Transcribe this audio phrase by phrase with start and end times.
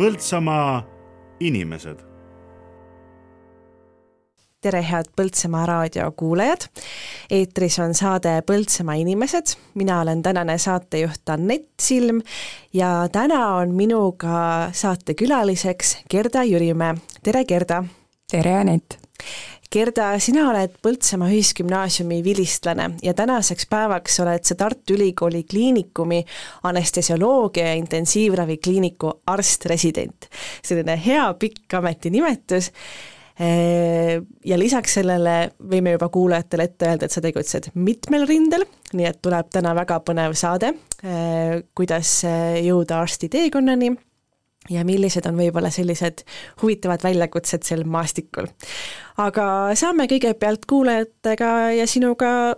[0.00, 0.80] Põltsamaa
[1.44, 1.98] inimesed.
[4.60, 6.64] tere, head Põltsamaa raadio kuulajad.
[7.30, 12.22] eetris on saade Põltsamaa inimesed, mina olen tänane saatejuht Anett Silm
[12.72, 16.94] ja täna on minuga saatekülaliseks Gerda Jürimäe.
[17.22, 17.84] tere, Gerda!
[18.30, 18.96] tere, Anett!
[19.70, 26.18] Gerda, sina oled Põltsamaa Ühisgümnaasiumi vilistlane ja tänaseks päevaks oled sa Tartu Ülikooli Kliinikumi
[26.66, 30.26] anestesioloogia ja intensiivravikliiniku arst-resident.
[30.62, 32.72] selline hea pikk ametinimetus
[34.44, 39.22] ja lisaks sellele võime juba kuulajatele ette öelda, et sa tegutsed mitmel rindel, nii et
[39.22, 40.74] tuleb täna väga põnev saade,
[41.78, 42.24] kuidas
[42.66, 43.94] jõuda arsti teekonnani
[44.68, 46.24] ja millised on võib-olla sellised
[46.62, 48.50] huvitavad väljakutsed sel maastikul.
[49.16, 49.46] aga
[49.78, 52.56] saame kõigepealt kuulajatega ja sinuga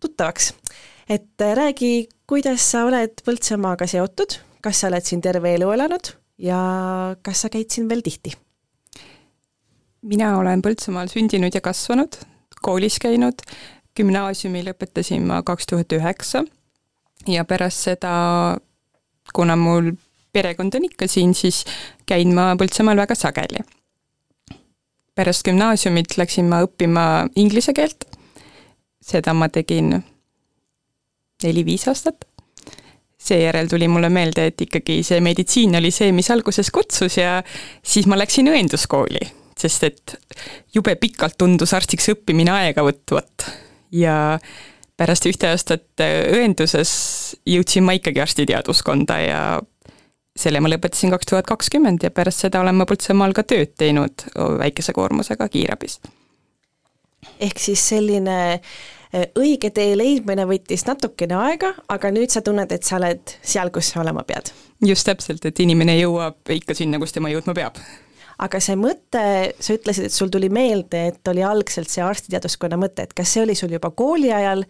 [0.00, 0.54] tuttavaks.
[1.08, 6.58] et räägi, kuidas sa oled Põltsamaaga seotud, kas sa oled siin terve elu elanud ja
[7.22, 8.34] kas sa käid siin veel tihti?
[10.02, 12.18] mina olen Põltsamaal sündinud ja kasvanud,
[12.62, 13.42] koolis käinud,
[13.98, 16.44] gümnaasiumi lõpetasin ma kaks tuhat üheksa
[17.26, 18.12] ja pärast seda,
[19.34, 19.92] kuna mul
[20.38, 21.64] perekond on ikka siin, siis
[22.06, 23.64] käin ma Põltsamaal väga sageli.
[25.18, 27.04] pärast gümnaasiumit läksin ma õppima
[27.42, 28.04] inglise keelt,
[29.02, 29.96] seda ma tegin
[31.42, 32.22] neli-viis aastat,
[33.18, 37.40] seejärel tuli mulle meelde, et ikkagi see meditsiin oli see, mis alguses kutsus ja
[37.82, 39.26] siis ma läksin õenduskooli,
[39.58, 40.14] sest et
[40.74, 43.48] jube pikalt tundus arstiks õppimine aega võtvat.
[43.90, 44.38] Ja
[44.98, 46.92] pärast ühte aastat õenduses
[47.48, 49.42] jõudsin ma ikkagi arstiteaduskonda ja
[50.38, 54.28] selle ma lõpetasin kaks tuhat kakskümmend ja pärast seda olen ma Põltsamaal ka tööd teinud
[54.60, 55.98] väikese koormusega kiirabis.
[57.40, 62.84] ehk siis selline äh, õige tee leidmine võttis natukene aega, aga nüüd sa tunned, et
[62.84, 64.52] sa oled seal, kus sa olema pead?
[64.84, 67.80] just täpselt, et inimene jõuab ikka sinna, kus tema jõudma peab
[68.38, 69.24] aga see mõte,
[69.58, 73.42] sa ütlesid, et sul tuli meelde, et oli algselt see arstiteaduskonna mõte, et kas see
[73.42, 74.62] oli sul juba kooli ajal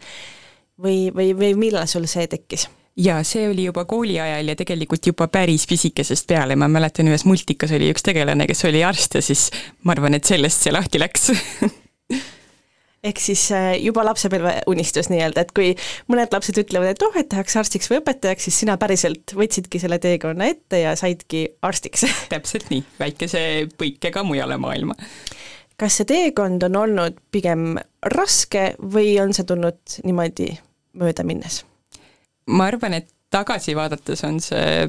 [0.81, 2.65] või, või, või millal sul see tekkis?
[2.99, 7.25] Jaa, see oli juba kooli ajal ja tegelikult juba päris pisikesest peale, ma mäletan, ühes
[7.27, 9.49] multikas oli üks tegelane, kes oli arst ja siis
[9.83, 11.31] ma arvan, et sellest see lahti läks
[13.03, 15.71] ehk siis äh, juba lapsepõlve unistus nii-öelda, et kui
[16.11, 20.01] mõned lapsed ütlevad, et oh, et tahaks arstiks või õpetajaks, siis sina päriselt võtsidki selle
[20.03, 23.43] teekonna ette ja saidki arstiks täpselt nii, väikese
[23.79, 24.97] põikega mujale maailma.
[25.79, 27.77] kas see teekond on olnud pigem
[28.15, 30.51] raske või on see tulnud niimoodi
[30.99, 31.63] mööda minnes?
[32.49, 34.87] Ma arvan, et tagasi vaadates on see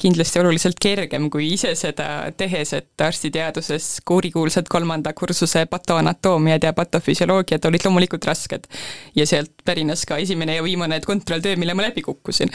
[0.00, 2.06] kindlasti oluliselt kergem kui ise seda
[2.38, 8.68] tehes, et arstiteaduses kurikuulsad kolmanda kursuse patoanatoomiad ja patofüsioloogiad olid loomulikult rasked.
[9.16, 12.50] ja sealt pärines ka esimene ja viimane kontrolltöö, mille ma läbi kukkusin.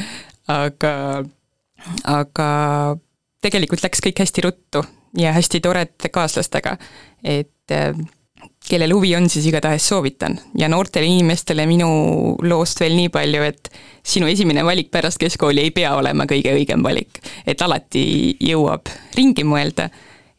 [0.47, 1.23] aga,
[2.03, 2.49] aga
[3.41, 4.85] tegelikult läks kõik hästi ruttu
[5.17, 6.77] ja hästi torede kaaslastega,
[7.23, 7.75] et
[8.69, 10.39] kellel huvi on, siis igatahes soovitan.
[10.57, 11.87] ja noortele inimestele minu
[12.41, 13.69] loost veel nii palju, et
[14.03, 17.21] sinu esimene valik pärast keskkooli ei pea olema kõige õigem valik.
[17.45, 19.89] et alati jõuab ringi mõelda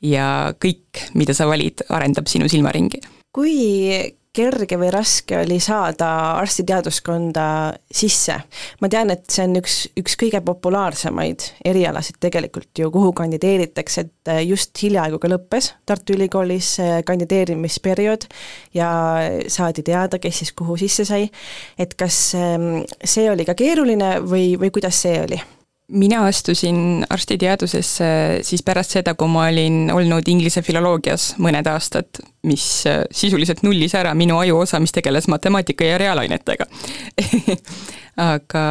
[0.02, 3.00] ja kõik, mida sa valid, arendab sinu silmaringi.
[3.32, 3.56] kui
[4.36, 6.10] kerge või raske oli saada
[6.40, 7.46] arstiteaduskonda
[7.90, 8.36] sisse?
[8.80, 14.32] ma tean, et see on üks, üks kõige populaarsemaid erialasid tegelikult ju, kuhu kandideeritakse, et
[14.46, 16.76] just hiljaaegu ka lõppes Tartu Ülikoolis
[17.06, 18.28] kandideerimisperiood
[18.76, 18.90] ja
[19.52, 21.28] saadi teada, kes siis kuhu sisse sai,
[21.78, 25.40] et kas ehm, see oli ka keeruline või, või kuidas see oli?
[25.88, 28.06] Mina astusin arstiteadusesse
[28.42, 33.94] siis pärast seda, kui ma olin olnud inglise filoloogias mõned aastad, mis äh, sisuliselt nullis
[33.94, 36.66] ära minu ajuosa, mis tegeles matemaatika ja reaalainetega
[38.32, 38.64] aga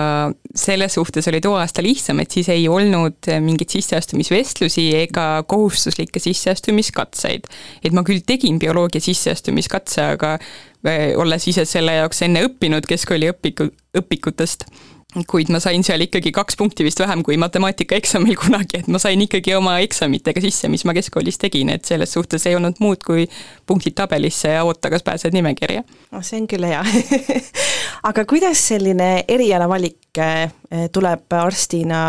[0.57, 7.47] selles suhtes oli too aasta lihtsam, et siis ei olnud mingeid sisseastumisvestlusi ega kohustuslikke sisseastumiskatseid.
[7.83, 13.31] et ma küll tegin bioloogia sisseastumiskatse, aga äh, olles ise selle jaoks enne õppinud keskkooli
[13.31, 14.67] õpiku, õpikutest
[15.23, 19.21] kuid ma sain seal ikkagi kaks punkti vist vähem kui matemaatikaeksamil kunagi, et ma sain
[19.23, 23.27] ikkagi oma eksamitega sisse, mis ma keskkoolis tegin, et selles suhtes ei olnud muud kui
[23.67, 25.85] punktid tabelisse ja oota, kas pääsed nimekirja.
[26.11, 26.83] no see on küll hea
[28.09, 30.51] aga kuidas selline erialavalik eh,
[30.91, 32.01] tuleb arstina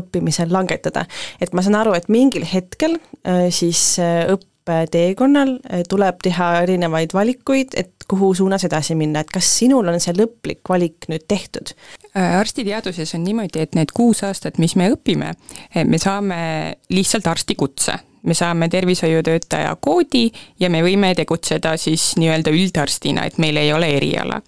[0.00, 1.06] õppimisel langetada?
[1.40, 4.26] et ma saan aru, et mingil hetkel eh, siis eh,
[4.70, 5.56] õppeteekonnal
[5.88, 10.66] tuleb teha erinevaid valikuid, et kuhu suunas edasi minna, et kas sinul on see lõplik
[10.68, 11.74] valik nüüd tehtud?
[12.16, 15.34] Äh, arstiteaduses on niimoodi, et need kuus aastat, mis me õpime,
[15.86, 16.40] me saame
[16.90, 17.98] lihtsalt arstikutse.
[18.22, 20.26] me saame tervishoiutöötaja koodi
[20.60, 24.42] ja me võime tegutseda siis nii-öelda üldarstina, et meil ei ole eriala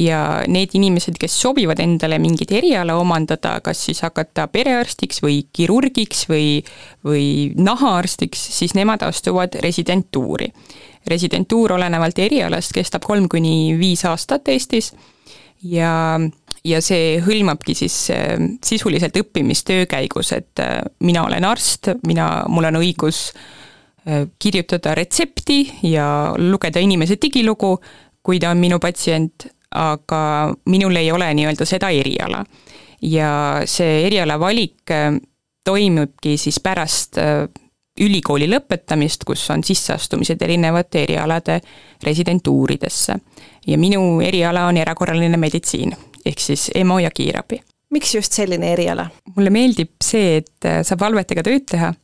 [0.00, 6.24] ja need inimesed, kes sobivad endale mingit eriala omandada, kas siis hakata perearstiks või kirurgiks
[6.30, 6.60] või,
[7.04, 7.26] või
[7.56, 10.52] nahaarstiks, siis nemad astuvad residentuuri.
[11.08, 14.92] residentuur olenevalt erialast kestab kolm kuni viis aastat Eestis
[15.62, 16.20] ja,
[16.64, 22.44] ja see hõlmabki siis äh, sisuliselt õppimist töö käigus, et äh, mina olen arst, mina,
[22.48, 25.62] mul on õigus äh, kirjutada retsepti
[25.92, 27.78] ja lugeda inimese digilugu,
[28.22, 32.44] kui ta on minu patsient aga minul ei ole nii-öelda seda eriala.
[33.02, 35.14] ja see eriala valik äh,
[35.64, 37.46] toimubki siis pärast äh,
[38.00, 41.60] ülikooli lõpetamist, kus on sisseastumised erinevate erialade
[42.04, 43.16] residentuuridesse.
[43.66, 45.96] ja minu eriala on erakorraline meditsiin,
[46.26, 47.60] ehk siis EMO ja kiirabi.
[47.90, 49.10] miks just selline eriala?
[49.36, 51.94] mulle meeldib see, et äh, saab valvetega tööd teha,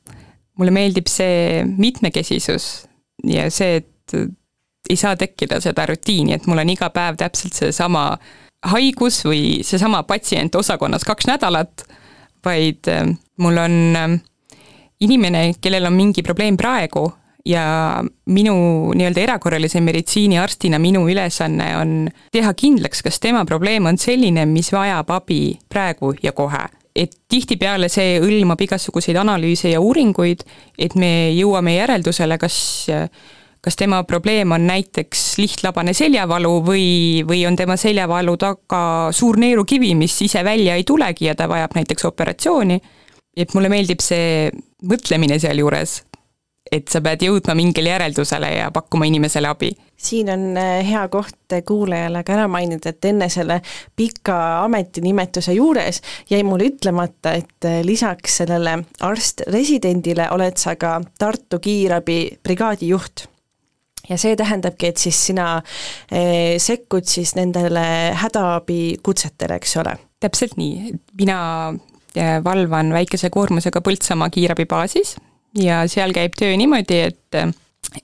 [0.58, 2.86] mulle meeldib see mitmekesisus
[3.24, 4.18] ja see, et
[4.90, 8.08] ei saa tekkida seda rutiini, et mul on iga päev täpselt seesama
[8.70, 11.86] haigus või seesama patsient osakonnas kaks nädalat,
[12.44, 13.06] vaid äh,
[13.42, 14.16] mul on äh,
[15.00, 17.08] inimene, kellel on mingi probleem praegu
[17.46, 18.56] ja minu
[18.94, 21.92] nii-öelda erakorralise meditsiini arstina minu ülesanne on
[22.34, 25.40] teha kindlaks, kas tema probleem on selline, mis vajab abi
[25.70, 26.64] praegu ja kohe.
[26.96, 30.42] Et tihtipeale see hõlmab igasuguseid analüüse ja uuringuid,
[30.78, 32.56] et me jõuame järeldusele, kas
[33.66, 36.86] kas tema probleem on näiteks lihtlabane seljavalu või,
[37.26, 41.74] või on tema seljavalu taga suur neerukivi, mis ise välja ei tulegi ja ta vajab
[41.74, 42.80] näiteks operatsiooni.
[43.36, 44.52] et mulle meeldib see
[44.86, 45.96] mõtlemine sealjuures,
[46.72, 49.74] et sa pead jõudma mingile järeldusele ja pakkuma inimesele abi.
[49.96, 53.60] siin on äh, hea koht kuulajale ka ära mainida, et enne selle
[53.96, 61.58] pika ametinimetuse juures jäi mul ütlemata, et äh, lisaks sellele arst-residendile oled sa ka Tartu
[61.58, 63.32] kiirabi brigaadijuht
[64.08, 65.56] ja see tähendabki, et siis sina
[66.10, 67.86] eh, sekkud siis nendele
[68.22, 69.96] hädaabikutsetele, eks ole?
[70.20, 71.38] täpselt nii, mina
[72.16, 75.16] eh, valvan väikese koormusega Põltsamaa kiirabibaasis
[75.60, 77.40] ja seal käib töö niimoodi, et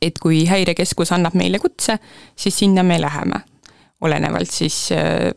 [0.00, 1.98] et kui häirekeskus annab meile kutse,
[2.38, 3.40] siis sinna me läheme.
[4.02, 5.30] olenevalt siis eh,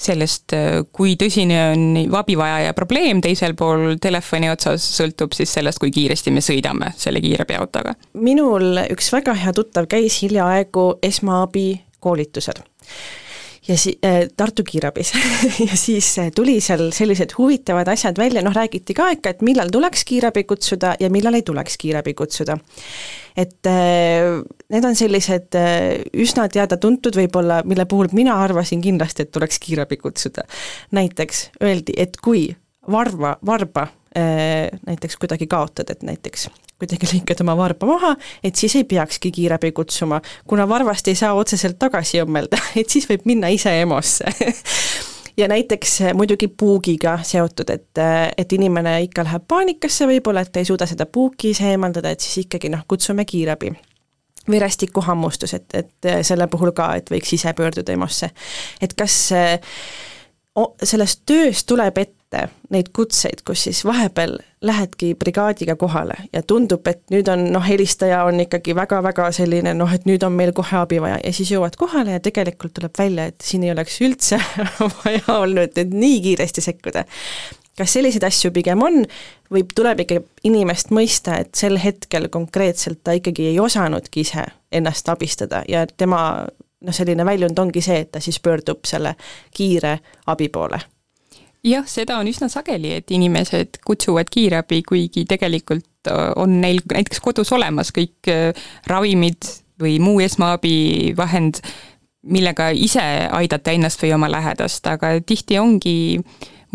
[0.00, 0.54] sellest,
[0.96, 6.42] kui tõsine on abivajaja probleem teisel pool telefoni otsas, sõltub siis sellest, kui kiiresti me
[6.44, 7.94] sõidame selle kiirabiautoga.
[8.14, 12.64] minul üks väga hea tuttav käis hiljaaegu esmaabikoolitusel
[13.68, 15.12] ja si-, äh, Tartu kiirabis
[15.68, 19.70] ja siis äh, tuli seal sellised huvitavad asjad välja, noh räägiti ka ikka, et millal
[19.72, 22.58] tuleks kiirabi kutsuda ja millal ei tuleks kiirabi kutsuda.
[23.36, 24.40] et äh,
[24.72, 25.56] need on sellised
[26.14, 30.46] üsna teada-tuntud võib-olla, mille puhul mina arvasin kindlasti, et tuleks kiirabi kutsuda.
[30.96, 32.48] näiteks öeldi, et kui
[32.90, 33.88] varva, varba
[34.86, 36.48] näiteks kuidagi kaotad, et näiteks
[36.80, 38.14] kuidagi lõikad oma varba maha,
[38.44, 40.20] et siis ei peakski kiirabi kutsuma.
[40.46, 44.32] kuna varvast ei saa otseselt tagasi õmmelda, et siis võib minna ise EMO-sse
[45.40, 48.02] ja näiteks muidugi puugiga seotud, et,
[48.36, 52.46] et inimene ikka läheb paanikasse võib-olla, et ei suuda seda puuki ise eemaldada, et siis
[52.46, 53.72] ikkagi noh, kutsume kiirabi
[54.50, 58.30] verestikuhammustus, et, et selle puhul ka, et võiks ise pöörduda EMO-sse.
[58.80, 59.18] et kas
[60.82, 62.19] sellest tööst tuleb ette
[62.70, 68.22] neid kutseid, kus siis vahepeal lähedki brigaadiga kohale ja tundub, et nüüd on noh, helistaja
[68.28, 71.18] on ikkagi väga-väga selline noh, et nüüd on meil kohe abi vaja.
[71.24, 74.38] Ja siis jõuad kohale ja tegelikult tuleb välja, et siin ei oleks üldse
[75.00, 77.04] vaja olnud, et nii kiiresti sekkuda.
[77.78, 79.02] kas selliseid asju pigem on?
[79.50, 85.08] Või tuleb ikka inimest mõista, et sel hetkel konkreetselt ta ikkagi ei osanudki ise ennast
[85.08, 89.16] abistada ja tema noh, selline väljund ongi see, et ta siis pöördub selle
[89.56, 90.78] kiire abi poole
[91.66, 97.22] jah, seda on üsna sageli, et inimesed kutsuvad kiirabi, kuigi tegelikult äh, on neil näiteks
[97.24, 98.50] kodus olemas kõik äh,
[98.90, 99.48] ravimid
[99.80, 101.62] või muu esmaabivahend,
[102.30, 103.02] millega ise
[103.32, 105.96] aidata ennast või oma lähedast, aga tihti ongi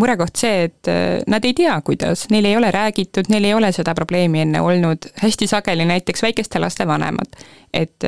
[0.02, 3.72] murekoht see, et äh, nad ei tea, kuidas, neil ei ole räägitud, neil ei ole
[3.76, 7.40] seda probleemi enne olnud, hästi sageli näiteks väikeste laste vanemad,
[7.74, 8.04] et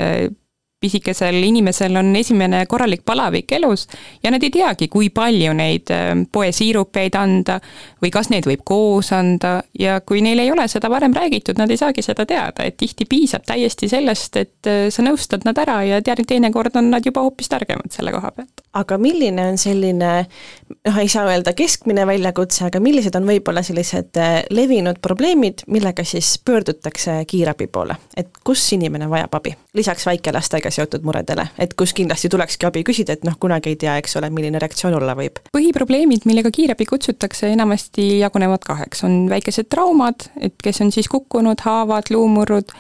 [0.79, 3.87] pisikesel inimesel on esimene korralik palavik elus
[4.23, 7.55] ja nad ei teagi, kui palju neid äh, poesiirupeid anda
[8.03, 11.73] või kas neid võib koos anda ja kui neil ei ole seda varem räägitud, nad
[11.73, 15.79] ei saagi seda teada, et tihti piisab täiesti sellest, et äh, sa nõustad nad ära
[15.87, 18.61] ja tead, teinekord on nad juba hoopis targemad selle koha pealt.
[18.77, 20.13] aga milline on selline,
[20.69, 26.03] noh, ei saa öelda keskmine väljakutse, aga millised on võib-olla sellised äh, levinud probleemid, millega
[26.07, 31.93] siis pöördutakse kiirabi poole, et kus inimene vajab abi, lisaks väikelastega seotud muredele, et kus
[31.97, 35.41] kindlasti tulekski abi küsida, et noh, kunagi ei tea, eks ole, milline reaktsioon olla võib.
[35.55, 41.61] põhiprobleemid, millega kiirabi kutsutakse, enamasti jagunevad kaheks, on väikesed traumad, et kes on siis kukkunud,
[41.65, 42.73] haavad, luumurrud,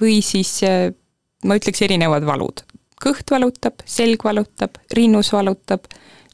[0.00, 0.58] või siis
[1.44, 2.64] ma ütleks, erinevad valud.
[3.04, 5.84] kõht valutab, selg valutab, rinnus valutab,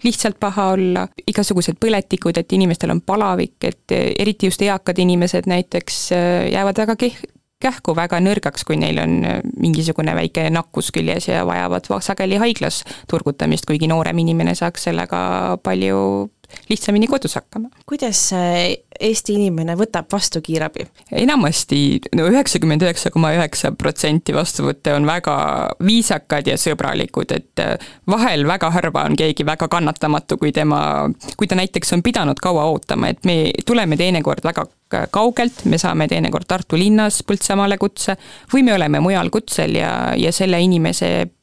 [0.05, 6.01] lihtsalt paha olla, igasugused põletikud, et inimestel on palavik, et eriti just eakad inimesed näiteks
[6.17, 7.21] äh, jäävad väga keh-,
[7.61, 12.83] kähku väga nõrgaks, kui neil on äh, mingisugune väike nakkus küljes ja vajavad sageli haiglas
[13.11, 15.23] turgutamist, kuigi noorem inimene saaks sellega
[15.63, 16.31] palju
[16.71, 17.71] lihtsamini kodus hakkama.
[17.87, 18.31] kuidas
[19.01, 20.85] Eesti inimene võtab vastu kiirabi?
[21.23, 25.37] enamasti no üheksakümmend üheksa koma üheksa protsenti vastuvõtte on väga
[25.87, 30.83] viisakad ja sõbralikud, et äh, vahel väga harva on keegi väga kannatamatu, kui tema,
[31.37, 34.67] kui ta näiteks on pidanud kaua ootama, et me tuleme teinekord väga
[35.11, 38.17] kaugelt, me saame teinekord Tartu linnas Põltsamaale kutse
[38.53, 41.37] või me oleme mujal kutsel ja, ja selle inimese äh,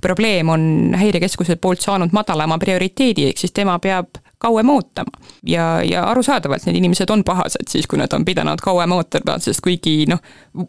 [0.00, 5.10] probleem on häirekeskuse poolt saanud madalama prioriteedi, ehk siis tema peab kauem ootama.
[5.46, 9.62] ja, ja arusaadavalt need inimesed on pahased siis, kui nad on pidanud kauem ootama, sest
[9.64, 10.20] kuigi noh,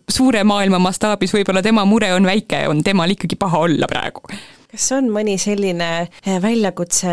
[0.10, 4.24] suure maailma mastaabis võib-olla tema mure on väike, on temal ikkagi paha olla praegu.
[4.72, 7.12] kas on mõni selline eh, väljakutse,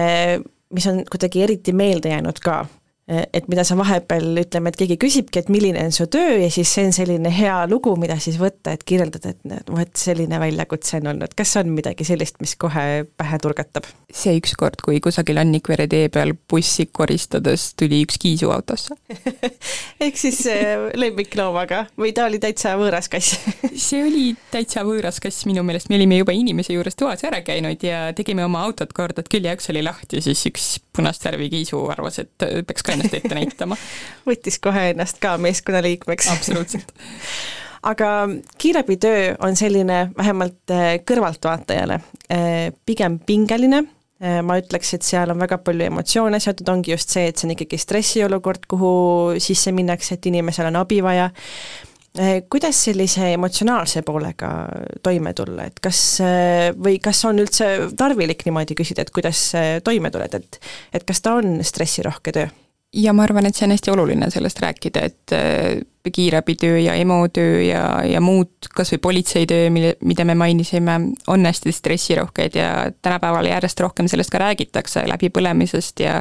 [0.75, 2.65] mis on kuidagi eriti meelde jäänud ka?
[3.07, 6.71] Et mida sa vahepeal, ütleme, et keegi küsibki, et milline on su töö ja siis
[6.73, 11.11] see on selline hea lugu, mida siis võtta, et kirjeldada, et vot selline väljakutse on
[11.13, 13.85] olnud, kas on midagi sellist, mis kohe pähe turgatab?
[14.15, 18.95] see ükskord, kui kusagil Annikvere tee peal bussi koristades tuli üks kiisu autosse.
[20.05, 23.35] Ehk siis äh, lemmikloomaga või ta oli täitsa võõras kass?
[23.85, 27.83] See oli täitsa võõras kass minu meelest, me olime juba inimese juures toas ära käinud
[27.85, 32.21] ja tegime oma autot korda, et küljeaks oli lahti siis üks punast värvi kiisu arvas,
[32.23, 33.77] et peaks ka ennast ette näitama.
[34.27, 36.33] võttis kohe ennast ka meeskonnaliikmeks.
[36.33, 36.95] absoluutselt
[37.85, 41.95] aga kiirabitöö on selline vähemalt äh, kõrvaltvaatajale
[42.33, 43.85] äh, pigem pingeline,
[44.23, 47.49] äh, ma ütleks, et seal on väga palju emotsioone seotud, ongi just see, et see
[47.49, 48.93] on ikkagi stressiolukord, kuhu
[49.43, 51.31] sisse minnakse, et inimesel on abi vaja,
[52.47, 54.49] kuidas sellise emotsionaalse poolega
[55.03, 55.99] toime tulla, et kas
[56.79, 59.49] või kas on üldse tarvilik niimoodi küsida, et kuidas
[59.83, 60.61] toime tuled, et
[60.95, 62.53] et kas ta on stressirohke töö?
[62.95, 67.29] Ja ma arvan, et see on hästi oluline sellest rääkida, et äh, kiirabitöö ja EMO
[67.33, 72.91] töö ja, ja muud, kas või politseitöö, mille, mida me mainisime, on hästi stressirohked ja
[73.03, 76.21] tänapäeval järjest rohkem sellest ka räägitakse, läbipõlemisest ja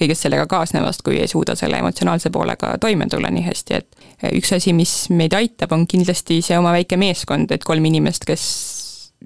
[0.00, 4.32] kõigest sellega kaasnevast, kui ei suuda selle emotsionaalse poolega toime tulla nii hästi, et äh,
[4.40, 8.46] üks asi, mis meid aitab, on kindlasti see oma väike meeskond, et kolm inimest, kes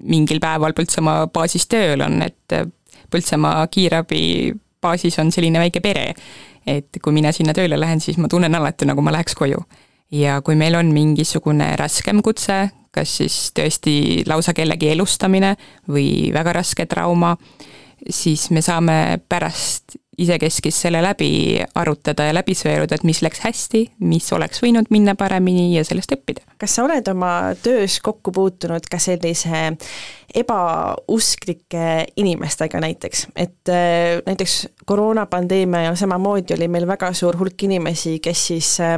[0.03, 2.67] mingil päeval Põltsamaa baasis tööl on, et äh,
[3.11, 4.53] Põltsamaa kiirabi
[4.85, 6.11] baasis on selline väike pere
[6.67, 9.63] et kui mina sinna tööle lähen, siis ma tunnen alati, nagu ma läheks koju.
[10.11, 15.55] ja kui meil on mingisugune raskem kutse, kas siis tõesti lausa kellegi elustamine
[15.89, 17.35] või väga raske trauma,
[18.09, 23.81] siis me saame pärast isekeskis selle läbi arutada ja läbi sõeluda, et mis läks hästi,
[24.07, 26.45] mis oleks võinud minna paremini ja sellest õppida.
[26.57, 29.65] kas sa oled oma töös kokku puutunud ka sellise
[30.35, 31.87] ebausklike
[32.21, 38.47] inimestega näiteks, et äh, näiteks koroonapandeemia ajal samamoodi oli meil väga suur hulk inimesi, kes
[38.51, 38.97] siis äh,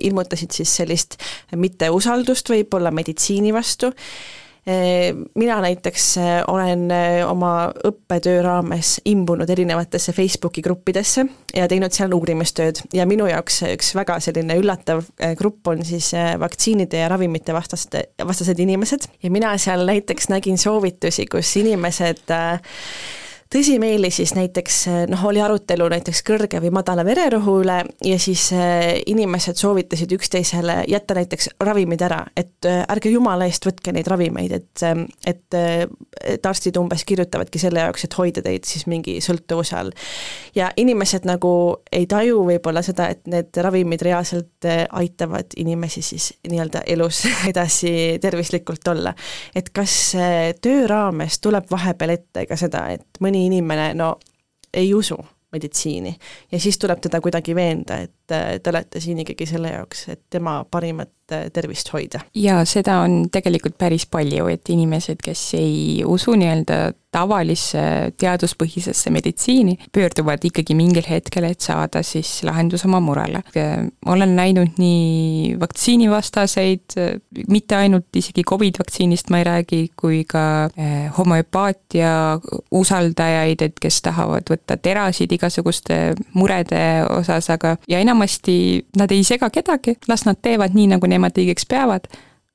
[0.00, 1.20] ilmutasid siis sellist
[1.56, 3.92] mitteusaldust võib-olla meditsiini vastu
[5.34, 11.22] mina näiteks äh, olen äh, oma õppetöö raames imbunud erinevatesse Facebooki gruppidesse
[11.54, 12.80] ja teinud seal uurimistööd.
[12.94, 18.08] Ja minu jaoks üks väga selline üllatav äh, grupp on siis vaktsiinide ja ravimite vastaste,
[18.26, 19.06] vastased inimesed.
[19.22, 22.58] Ja mina seal näiteks nägin soovitusi, kus inimesed äh,
[23.52, 24.76] tõsimeeli siis näiteks
[25.10, 30.80] noh, oli arutelu näiteks kõrge või madala vererõhu üle ja siis äh, inimesed soovitasid üksteisele
[30.90, 34.84] jätta näiteks ravimid ära, et äh, ärge jumala eest võtke neid ravimeid, et,
[35.26, 35.58] et,
[36.34, 39.94] et arstid umbes kirjutavadki selle jaoks, et hoida teid siis mingi sõltuvuse all.
[40.54, 41.52] ja inimesed nagu
[41.92, 48.88] ei taju võib-olla seda, et need ravimid reaalselt aitavad inimesi siis nii-öelda elus edasi tervislikult
[48.90, 49.14] olla.
[49.54, 50.16] et kas
[50.62, 54.16] töö raames tuleb vahepeal ette ka seda, et mõni mõni inimene no
[54.74, 55.16] ei usu
[55.52, 56.16] meditsiini.
[56.52, 58.12] Ja siis tuleb teda kuidagi veenda, et
[58.62, 62.20] te olete siin ikkagi selle jaoks, et tema parimat tervist hoida.
[62.34, 69.76] jaa, seda on tegelikult päris palju, et inimesed, kes ei usu nii-öelda tavalisse teaduspõhisesse meditsiini,
[69.92, 73.42] pöörduvad ikkagi mingil hetkel, et saada siis lahendus oma murele.
[74.06, 76.96] olen näinud nii vaktsiinivastaseid,
[77.48, 82.12] mitte ainult isegi Covid vaktsiinist ma ei räägi, kui ka eh, homöopaatia
[82.70, 88.58] usaldajaid, et kes tahavad võtta terasid igasuguste murede osas, aga ja enamasti
[88.96, 92.08] nad ei sega kedagi, las nad teevad nii, nagu nemad õigeks peavad,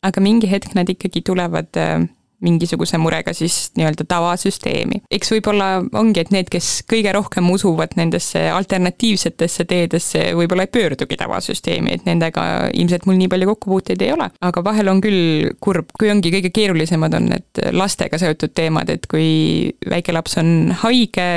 [0.06, 2.08] aga mingi hetk nad ikkagi tulevad äh,
[2.42, 5.02] mingisuguse murega siis nii-öelda tavasüsteemi.
[5.12, 11.18] eks võib-olla ongi, et need, kes kõige rohkem usuvad nendesse alternatiivsetesse teedesse, võib-olla ei pöördugi
[11.22, 14.32] tavasüsteemi, et nendega ilmselt mul nii palju kokkupuuteid ei ole.
[14.42, 19.06] aga vahel on küll kurb, kui ongi kõige keerulisemad on need lastega seotud teemad, et
[19.12, 21.30] kui väike laps on haige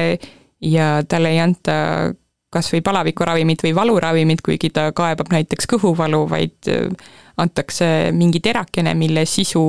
[0.64, 1.76] ja talle ei anta
[2.54, 6.70] kas või palavikuravimit või valuravimit, kuigi ta kaebab näiteks kõhuvalu, vaid
[7.42, 9.64] antakse mingi terakene, mille sisu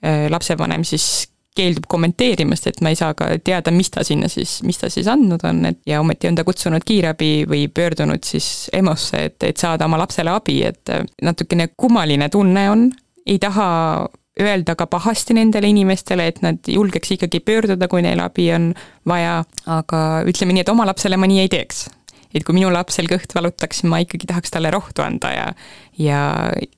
[0.00, 4.62] Äh, lapsevanem siis keeldub kommenteerimast, et ma ei saa ka teada, mis ta sinna siis,
[4.64, 8.70] mis ta siis andnud on, et ja ometi on ta kutsunud kiirabi või pöördunud siis
[8.72, 12.86] EMO-sse, et, et saada oma lapsele abi, et äh, natukene kummaline tunne on,
[13.26, 13.68] ei taha
[14.42, 18.72] öelda ka pahasti nendele inimestele, et nad julgeks ikkagi pöörduda, kui neil abi on
[19.08, 21.88] vaja, aga ütleme nii, et oma lapsele ma nii ei teeks
[22.34, 25.46] et kui minu lapsel kõht valutaks, ma ikkagi tahaks talle rohtu anda ja
[26.00, 26.20] ja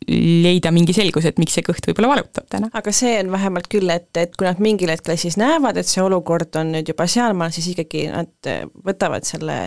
[0.09, 2.71] leida mingi selgus, et miks see kõht võib-olla valutab täna.
[2.75, 6.03] aga see on vähemalt küll, et, et kui nad mingil hetkel siis näevad, et see
[6.03, 8.51] olukord on nüüd juba sealmaal, siis ikkagi nad
[8.89, 9.59] võtavad selle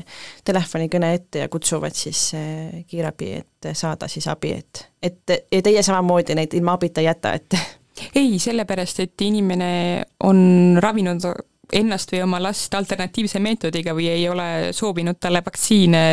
[0.48, 5.86] telefonikõne ette ja kutsuvad siis eh, kiirabi, et saada siis abi, et, et ja teie
[5.86, 7.56] samamoodi neid ilma abita ei jäta, et
[8.16, 11.26] ei, sellepärast, et inimene on ravinud
[11.74, 16.04] ennast või oma last alternatiivse meetodiga või ei ole soovinud talle vaktsiine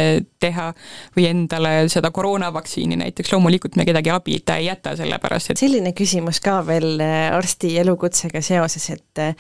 [0.40, 0.70] teha
[1.16, 6.40] või endale seda koroonavaktsiini näiteks, loomulikult me kedagi abita ei jäta, sellepärast et selline küsimus
[6.40, 9.36] ka veel äh, arsti elukutsega seoses, et äh,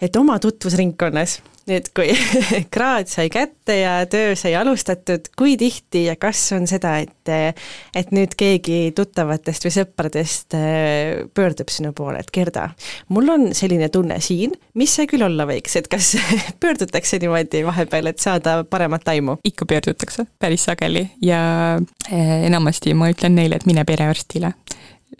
[0.00, 2.12] et oma tutvusringkonnas nüüd, kui
[2.74, 8.10] kraad sai kätte ja töö sai alustatud, kui tihti ja kas on seda, et et
[8.14, 12.70] nüüd keegi tuttavatest või sõpradest äh, pöördub sinu poole, et Gerda,
[13.12, 16.14] mul on selline tunne siin, mis see küll olla võiks, et kas
[16.62, 19.38] pöördutakse niimoodi vahepeal, et saada paremat aimu?
[19.46, 21.42] ikka pöördutakse, päris sageli ja
[21.76, 24.54] äh, enamasti ma ütlen neile, et mine perearstile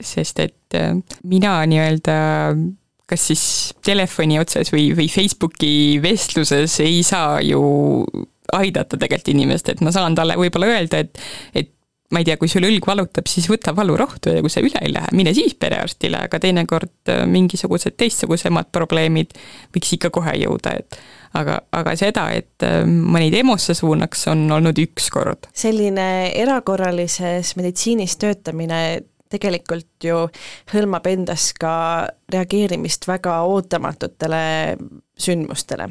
[0.00, 0.94] sest et äh,
[1.26, 2.16] mina nii-öelda
[3.10, 3.44] kas siis
[3.86, 7.60] telefoni otsas või, või Facebooki vestluses ei saa ju
[8.54, 11.20] aidata tegelikult inimest, et ma saan talle võib-olla öelda, et,
[11.54, 11.70] et
[12.10, 14.92] ma ei tea, kui sul õlg valutab, siis võta valurohtu ja kui see üle ei
[14.92, 19.36] lähe, mine siis perearstile, aga teinekord äh, mingisugused teistsugusemad probleemid
[19.74, 20.98] võiks ikka kohe jõuda, et
[21.38, 25.46] aga, aga seda, et äh, ma neid EMO-sse suunaks, on olnud üks kord.
[25.54, 26.08] selline
[26.42, 28.82] erakorralises meditsiinis töötamine
[29.30, 30.24] tegelikult ju
[30.72, 31.72] hõlmab endas ka
[32.32, 34.42] reageerimist väga ootamatutele
[35.20, 35.90] sündmustele.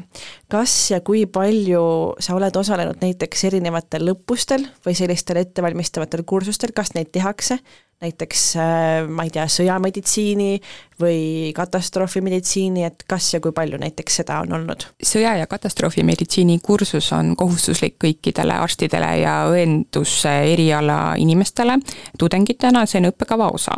[0.50, 1.84] kas ja kui palju
[2.20, 7.60] sa oled osalenud näiteks erinevatel õppustel või sellistel ettevalmistavatel kursustel, kas neid tehakse,
[8.00, 10.54] näiteks äh, ma ei tea, sõjameditsiini
[11.00, 14.86] või katastroofimeditsiini, et kas ja kui palju näiteks seda on olnud?
[15.04, 21.76] sõja- ja katastroofimeditsiini kursus on kohustuslik kõikidele arstidele ja õenduse eriala inimestele
[22.18, 23.76] tudengitena, see on õppekava osa.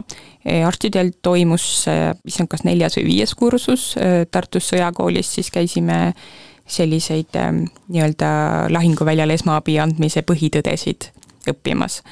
[0.67, 1.87] arstidel toimus,
[2.25, 3.95] mis on kas neljas või viies kursus
[4.31, 6.13] Tartus Sõjakoolis, siis käisime
[6.67, 7.35] selliseid
[7.89, 11.11] nii-öelda lahinguväljal esmaabi andmise põhitõdesid
[11.51, 12.03] õppimas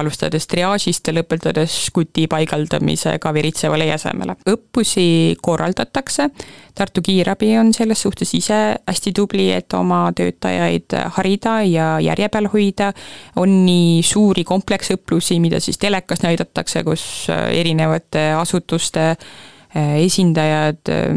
[0.00, 4.36] alustades triaažist ja lõpetades žguti paigaldamisega viritseva leie asemele.
[4.50, 6.30] õppusi korraldatakse,
[6.74, 12.48] Tartu Kiirabi on selles suhtes ise hästi tubli, et oma töötajaid harida ja järje peal
[12.52, 12.92] hoida,
[13.36, 21.10] on nii suuri kompleksõpplusi, mida siis telekas näidatakse, kus erinevate asutuste eh, esindajad eh,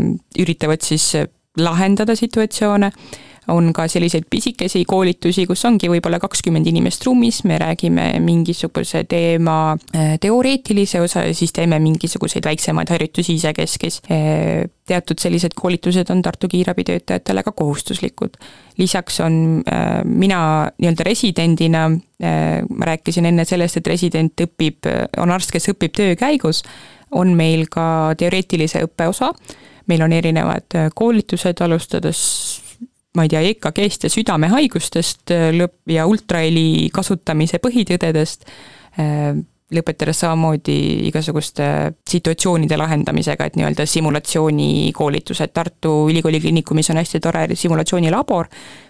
[0.44, 1.14] üritavad siis
[1.58, 2.92] lahendada situatsioone
[3.48, 9.58] on ka selliseid pisikesi koolitusi, kus ongi võib-olla kakskümmend inimest ruumis, me räägime mingisuguse teema
[9.74, 14.00] äh, teoreetilise osa ja siis teeme mingisuguseid väiksemaid harjutusi isekeskis.
[14.12, 18.40] Äh, teatud sellised koolitused on Tartu kiirabi töötajatele ka kohustuslikud.
[18.78, 21.90] lisaks on äh, mina nii-öelda residendina,
[22.70, 24.88] ma rääkisin enne sellest, et resident õpib,
[25.20, 26.62] on arst, kes õpib töö käigus,
[27.12, 29.34] on meil ka teoreetilise õppe osa,
[29.92, 32.22] meil on erinevad koolitused, alustades
[33.14, 38.48] ma ei tea, EKG-st ja südamehaigustest äh, lõpp- ja ultraheli kasutamise põhitõdedest,
[38.98, 39.34] äh,
[39.74, 40.76] lõpetades samamoodi
[41.10, 41.66] igasuguste
[42.10, 48.50] situatsioonide lahendamisega, et nii-öelda simulatsioonikoolitused, Tartu Ülikooli Kliinikumis on hästi tore simulatsioonilabor,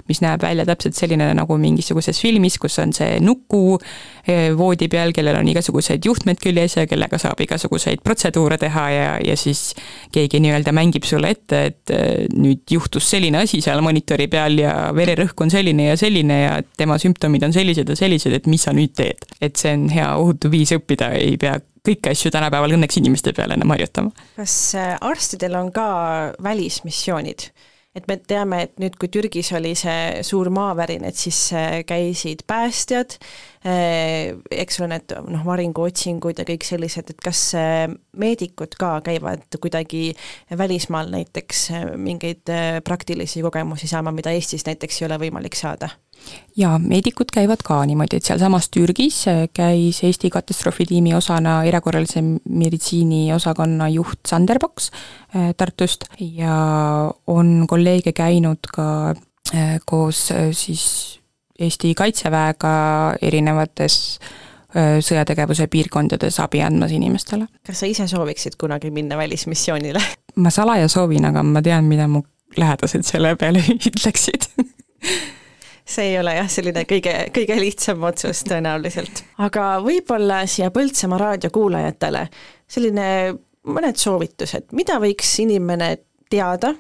[0.09, 5.13] mis näeb välja täpselt selline nagu mingisuguses filmis, kus on see nuku eh, voodi peal,
[5.15, 9.71] kellel on igasugused juhtmed küljes ja kellega saab igasuguseid protseduure teha ja, ja siis
[10.13, 14.75] keegi nii-öelda mängib sulle ette, et eh, nüüd juhtus selline asi seal monitori peal ja
[14.95, 18.75] vererõhk on selline ja selline ja tema sümptomid on sellised ja sellised, et mis sa
[18.75, 19.27] nüüd teed.
[19.41, 23.57] et see on hea ohutu viis õppida, ei pea kõiki asju tänapäeval õnneks inimeste peale
[23.57, 24.11] enam harjutama.
[24.37, 25.87] kas eh, arstidel on ka
[26.43, 27.51] välismissioonid?
[27.95, 32.45] Et me teame, et nüüd, kui Türgis oli see suur maavärin, et siis äh, käisid
[32.49, 33.17] päästjad,
[33.63, 37.41] eks ole, need noh, varinguotsingud ja kõik sellised, et kas
[38.19, 40.10] meedikud ka käivad kuidagi
[40.58, 42.52] välismaal näiteks mingeid
[42.84, 45.93] praktilisi kogemusi saama, mida Eestis näiteks ei ole võimalik saada?
[46.56, 49.23] jaa, meedikud käivad ka niimoodi, et sealsamas Türgis
[49.56, 54.91] käis Eesti katastroofitiimi osana erakorralise meditsiini osakonna juht Sander Paks
[55.58, 56.56] Tartust ja
[57.28, 58.88] on kolleege käinud ka
[59.86, 60.86] koos siis
[61.59, 62.73] Eesti Kaitseväega
[63.21, 63.97] erinevates
[64.73, 67.45] sõjategevuse piirkondades abi andmas inimestele.
[67.61, 70.01] kas sa ise sooviksid kunagi minna välismissioonile?
[70.43, 72.23] ma salaja soovin, aga ma tean, mida mu
[72.57, 73.61] lähedased selle peale
[73.91, 74.49] ütleksid
[75.85, 79.23] see ei ole jah, selline kõige, kõige lihtsam otsus tõenäoliselt.
[79.43, 82.27] aga võib-olla siia Põltsamaa raadio kuulajatele
[82.67, 83.07] selline
[83.63, 85.95] mõned soovitused, mida võiks inimene
[86.31, 86.73] teada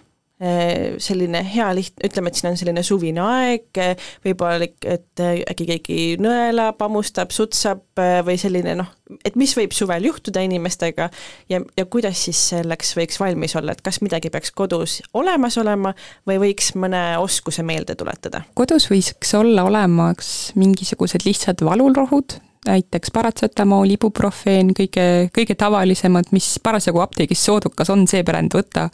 [1.03, 5.67] selline hea liht-, ütleme, et siin on selline suvine aeg, äh, võib-olla, et äh, äkki
[5.69, 7.83] keegi nõelab, hammustab, sutsab
[8.25, 8.89] või selline noh,
[9.25, 11.09] et mis võib suvel juhtuda inimestega
[11.51, 15.93] ja, ja kuidas siis selleks võiks valmis olla, et kas midagi peaks kodus olemas olema
[16.29, 18.43] või võiks mõne oskuse meelde tuletada?
[18.57, 27.03] kodus võiks olla olemas mingisugused lihtsad valurohud, näiteks paratsetamool, ibuprofeen, kõige, kõige tavalisemad, mis parasjagu
[27.03, 28.89] apteegis soodukas on, see pärand võtta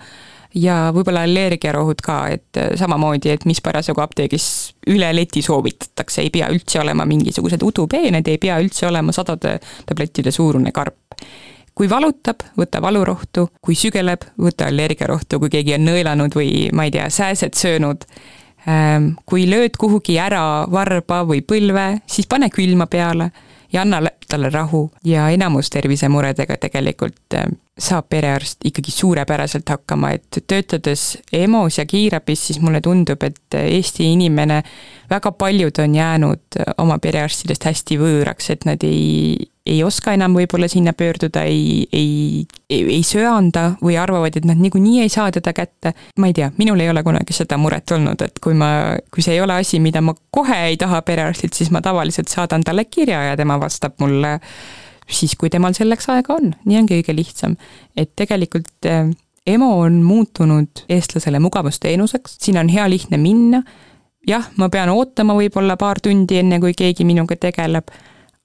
[0.55, 4.47] ja võib-olla allergiarohud ka, et äh, samamoodi, et mis parasjagu apteegis
[4.89, 9.59] üle leti soovitatakse, ei pea üldse olema mingisugused udupeened, ei pea üldse olema sadade
[9.89, 10.97] tablettide suurune karp.
[11.79, 16.91] kui valutab, võta valurohtu, kui sügeleb, võta allergiarohtu, kui keegi on nõelanud või ma ei
[16.91, 18.03] tea, sääsed söönud,
[18.67, 23.29] ähm, kui lööd kuhugi ära varba või põlve, siis pane külma peale
[23.73, 27.45] ja anna talle rahu ja enamus tervisemuredega tegelikult äh,
[27.79, 34.11] saab perearst ikkagi suurepäraselt hakkama, et töötades EMO-s ja kiirabis, siis mulle tundub, et Eesti
[34.13, 34.63] inimene,
[35.09, 39.37] väga paljud on jäänud oma perearstidest hästi võõraks, et nad ei,
[39.69, 44.59] ei oska enam võib-olla sinna pöörduda, ei, ei, ei, ei söanda või arvavad, et nad
[44.59, 45.93] niikuinii ei saa teda kätte.
[46.17, 49.37] ma ei tea, minul ei ole kunagi seda muret olnud, et kui ma, kui see
[49.37, 53.23] ei ole asi, mida ma kohe ei taha perearstilt, siis ma tavaliselt saadan talle kirja
[53.29, 54.39] ja tema vastab mulle
[55.09, 57.57] siis, kui temal selleks aega on, nii on kõige lihtsam.
[57.97, 59.09] et tegelikult äh,
[59.47, 63.63] EMO on muutunud eestlasele mugavusteenuseks, sinna on hea lihtne minna,
[64.27, 67.89] jah, ma pean ootama võib-olla paar tundi, enne kui keegi minuga tegeleb,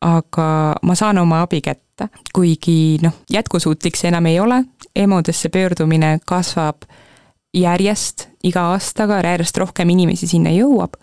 [0.04, 0.48] aga
[0.82, 4.60] ma saan oma abi kätte, kuigi noh, jätkusuutlik see enam ei ole,
[4.94, 6.84] EMO-desse pöördumine kasvab
[7.54, 10.98] järjest iga aastaga, järjest rohkem inimesi sinna jõuab.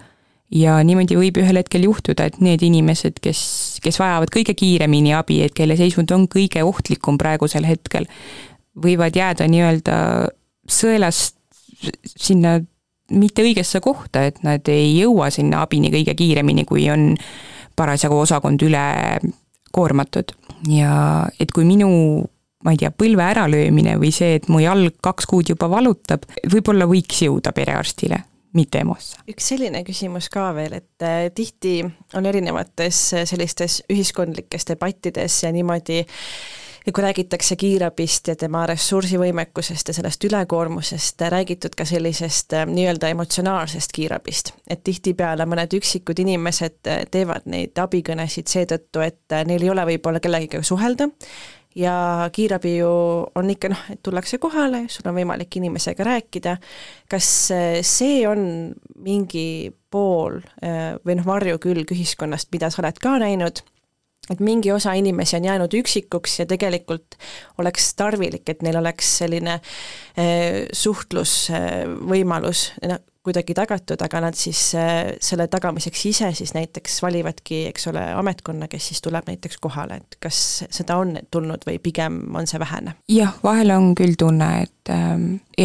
[0.52, 3.42] ja niimoodi võib ühel hetkel juhtuda, et need inimesed, kes,
[3.84, 8.10] kes vajavad kõige kiiremini abi, et kelle seisund on kõige ohtlikum praegusel hetkel,
[8.76, 9.96] võivad jääda nii-öelda
[10.68, 11.38] sõelast
[12.04, 12.60] sinna
[13.12, 17.14] mitte õigesse kohta, et nad ei jõua sinna abini kõige kiiremini, kui on
[17.82, 18.86] parasjagu osakond üle
[19.74, 20.36] koormatud.
[20.70, 20.94] ja
[21.40, 21.90] et kui minu
[22.62, 26.86] ma ei tea, põlve äralöömine või see, et mu jalg kaks kuud juba valutab, võib-olla
[26.90, 28.22] võiks jõuda perearstile
[28.58, 29.22] mitte EMO-sse.
[29.32, 31.80] üks selline küsimus ka veel, et äh, tihti
[32.18, 36.02] on erinevates äh, sellistes ühiskondlikes debattides ja niimoodi
[36.86, 43.14] ja kui räägitakse kiirabist ja tema ressursivõimekusest ja sellest ülekoormusest, räägitud ka sellisest äh, nii-öelda
[43.14, 44.54] emotsionaalsest kiirabist.
[44.68, 46.80] et tihtipeale mõned üksikud inimesed
[47.12, 51.10] teevad neid abikõnesid seetõttu, et neil ei ole võib-olla kellegagi suhelda.
[51.76, 52.88] Ja kiirabi ju
[53.36, 56.58] on ikka noh, et tullakse kohale, sul on võimalik inimesega rääkida,
[57.10, 63.16] kas äh, see on mingi pool äh, või noh, varjukülg ühiskonnast, mida sa oled ka
[63.24, 63.64] näinud,
[64.32, 67.18] et mingi osa inimesi on jäänud üksikuks ja tegelikult
[67.62, 75.14] oleks tarvilik, et neil oleks selline eh, suhtlusvõimalus eh, kuidagi tagatud, aga nad siis eh,
[75.22, 80.18] selle tagamiseks ise siis näiteks valivadki, eks ole, ametkonna, kes siis tuleb näiteks kohale, et
[80.24, 82.96] kas seda on tulnud või pigem on see vähene?
[83.12, 85.14] jah, vahel on küll tunne, et äh,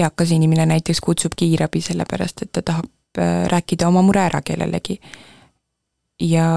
[0.03, 5.01] eakas inimene näiteks kutsub kiirabi sellepärast, et ta tahab äh, rääkida oma mure ära kellelegi
[6.21, 6.49] ja,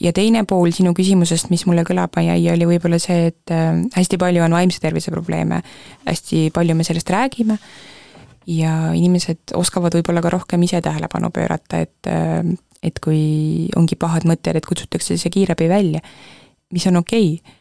[0.00, 4.20] ja teine pool sinu küsimusest, mis mulle kõlama jäi, oli võib-olla see, et äh, hästi
[4.20, 5.62] palju on vaimse tervise probleeme,
[6.06, 7.58] hästi palju me sellest räägime.
[8.48, 12.42] Ja inimesed oskavad võib-olla ka rohkem ise tähelepanu pöörata, et äh,
[12.82, 15.98] et kui ongi pahad mõtted, et kutsutakse see kiirabi välja,
[16.70, 17.56] mis on okei okay,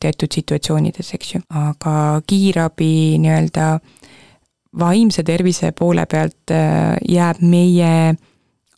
[0.00, 1.94] teatud situatsioonides, eks ju, aga
[2.28, 3.66] kiirabi nii-öelda
[4.78, 8.14] vaimse tervise poole pealt äh, jääb meie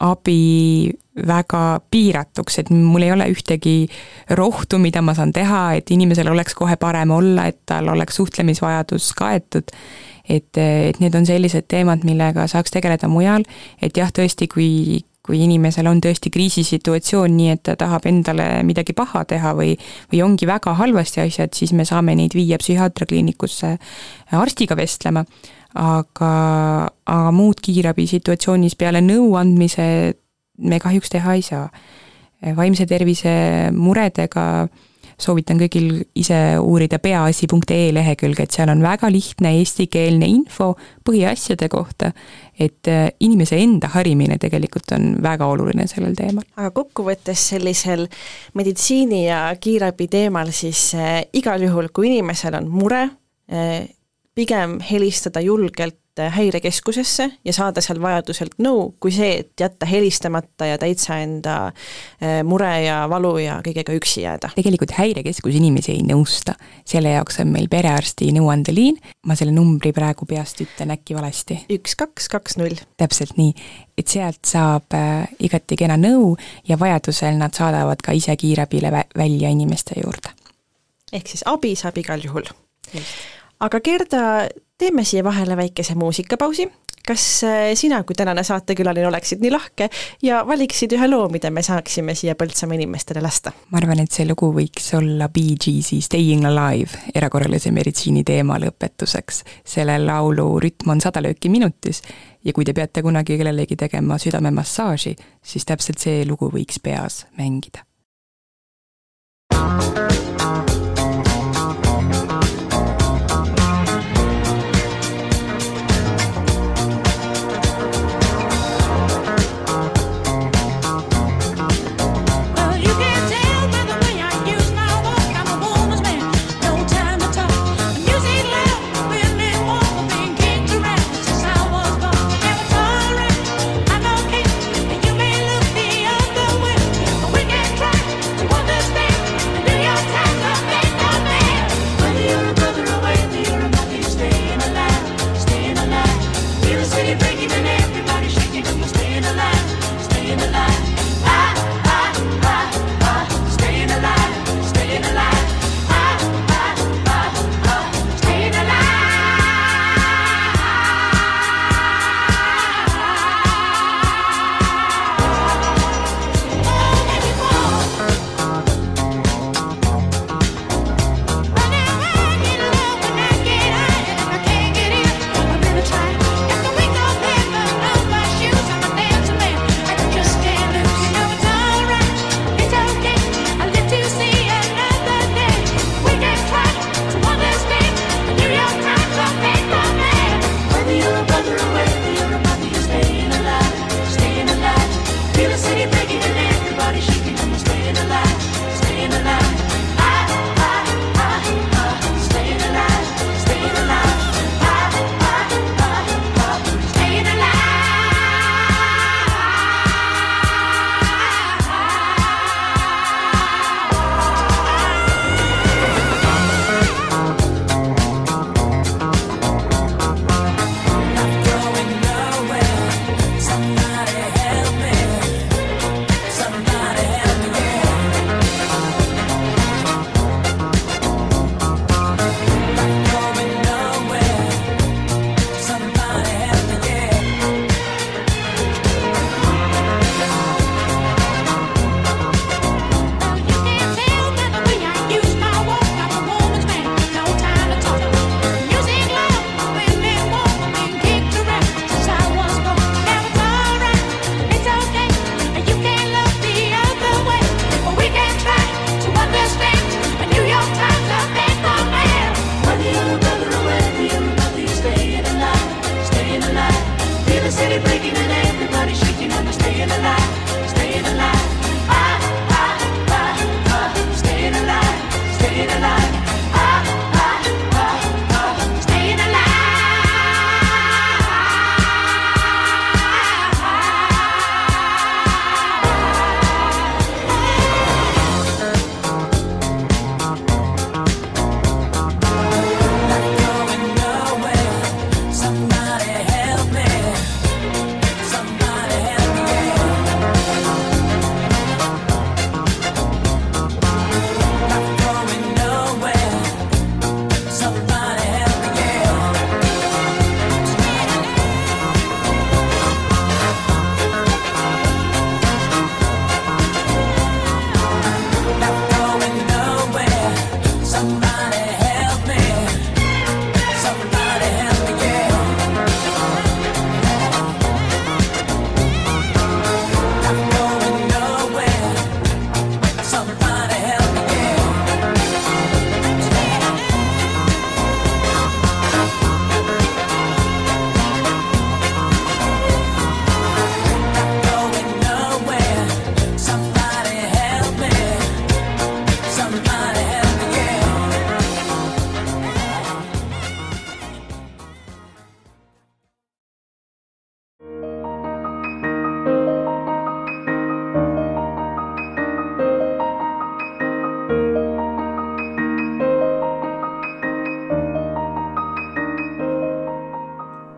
[0.02, 3.86] abi väga piiratuks, et mul ei ole ühtegi
[4.34, 9.12] rohtu, mida ma saan teha, et inimesel oleks kohe parem olla, et tal oleks suhtlemisvajadus
[9.18, 9.70] kaetud.
[10.28, 13.44] et, et need on sellised teemad, millega saaks tegeleda mujal,
[13.82, 18.92] et jah, tõesti, kui kui inimesel on tõesti kriisisituatsioon, nii et ta tahab endale midagi
[18.92, 19.70] paha teha või,
[20.12, 23.70] või ongi väga halvasti asjad, siis me saame neid viia psühhiaatriakliinikusse
[24.36, 25.24] arstiga vestlema,
[25.80, 26.34] aga,
[27.08, 29.86] aga muud kiirabisituatsioonis peale nõuandmise
[30.58, 31.68] me kahjuks teha ei saa.
[32.56, 33.30] vaimse tervise
[33.72, 34.68] muredega
[35.20, 40.72] soovitan kõigil ise uurida peaasi.ee lehekülge, et seal on väga lihtne eestikeelne info
[41.06, 42.10] põhiasjade kohta,
[42.58, 46.46] et äh, inimese enda harimine tegelikult on väga oluline sellel teemal.
[46.56, 48.06] aga kokkuvõttes sellisel
[48.58, 53.04] meditsiini ja kiirabi teemal siis äh, igal juhul, kui inimesel on mure
[53.52, 53.84] äh,,
[54.34, 60.78] pigem helistada julgelt häirekeskusesse ja saada seal vajaduselt nõu, kui see, et jätta helistamata ja
[60.78, 61.56] täitsa enda
[62.20, 64.52] eh, mure ja valu ja kõigega üksi jääda.
[64.54, 66.54] tegelikult häirekeskus inimesi ei nõusta,
[66.86, 71.58] selle jaoks on meil perearsti nõuandeliin, ma selle numbri praegu peast ütlen äkki valesti.
[71.74, 72.78] üks, kaks, kaks, null.
[73.00, 73.54] täpselt nii,
[73.98, 76.34] et sealt saab äh, igati kena nõu
[76.68, 80.30] ja vajadusel nad saadavad ka ise kiirabile vä välja inimeste juurde.
[81.12, 82.46] ehk siis abi saab igal juhul.
[83.60, 86.70] Aga Gerda, teeme siia vahele väikese muusikapausi.
[87.08, 89.90] kas äh, sina kui tänane saatekülaline oleksid nii lahke
[90.24, 93.52] ja valiksid ühe loo, mida me saaksime siia Põltsamaa inimestele lasta?
[93.70, 99.44] ma arvan, et see lugu võiks olla Bee Gees'i Staying Alive erakorralise meditsiini teema lõpetuseks.
[99.64, 102.02] selle laulu rütm on sada lööki minutis
[102.44, 107.84] ja kui te peate kunagi kellelegi tegema südamemassaaži, siis täpselt see lugu võiks peas mängida.
[109.54, 110.23] Your time.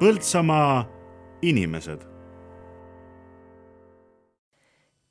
[0.07, 0.85] Põltsamaa
[1.42, 2.05] inimesed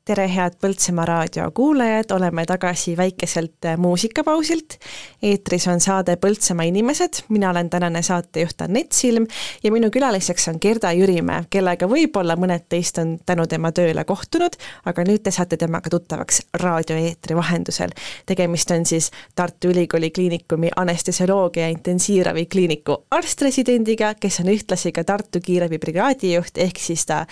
[0.05, 4.77] tere, head Põltsamaa raadio kuulajad, oleme tagasi väikeselt muusikapausilt.
[5.23, 9.25] eetris on saade Põltsamaa inimesed, mina olen tänane saatejuht Anett Silm
[9.63, 14.53] ja minu külaliseks on Gerda Jürimäe, kellega võib-olla mõned teist on tänu tema tööle kohtunud,
[14.85, 17.89] aga nüüd te saate temaga tuttavaks raadioeetri vahendusel.
[18.25, 25.79] tegemist on siis Tartu Ülikooli Kliinikumi anestesioloogia intensiivravikliiniku arst-residendiga, kes on ühtlasi ka Tartu kiirabi
[25.79, 27.25] brigaadijuht, ehk siis ta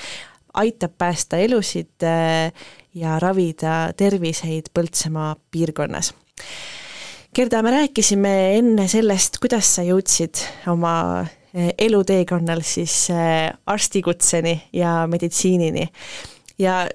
[0.54, 2.54] aitab päästa elusid äh,
[2.94, 6.14] ja ravida terviseid Põltsamaa piirkonnas.
[7.36, 15.08] Gerda, me rääkisime enne sellest, kuidas sa jõudsid oma äh, eluteekonnal siis äh, arstikutseni ja
[15.10, 15.88] meditsiinini.
[16.60, 16.88] ja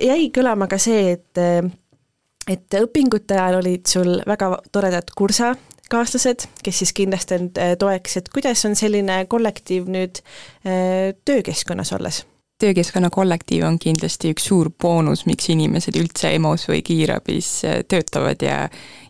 [0.00, 1.72] jäi kõlama ka see, et
[2.46, 7.48] et õpingute ajal olid sul väga toredad kursakaaslased, kes siis kindlasti on
[7.80, 10.20] toeks, et kuidas on selline kollektiiv nüüd
[11.24, 12.22] töökeskkonnas olles
[12.58, 18.42] töökeskkonna kollektiiv on kindlasti üks suur boonus, miks inimesed üldse EMO-s või kiirabis äh, töötavad
[18.42, 18.64] ja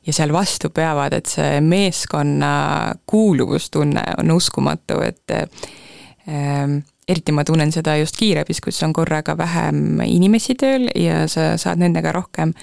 [0.06, 6.76] ja seal vastu peavad, et see meeskonna kuuluvustunne on uskumatu, et ähm,
[7.08, 11.82] eriti ma tunnen seda just kiirabis, kus on korraga vähem inimesi tööl ja sa saad
[11.82, 12.54] nendega rohkem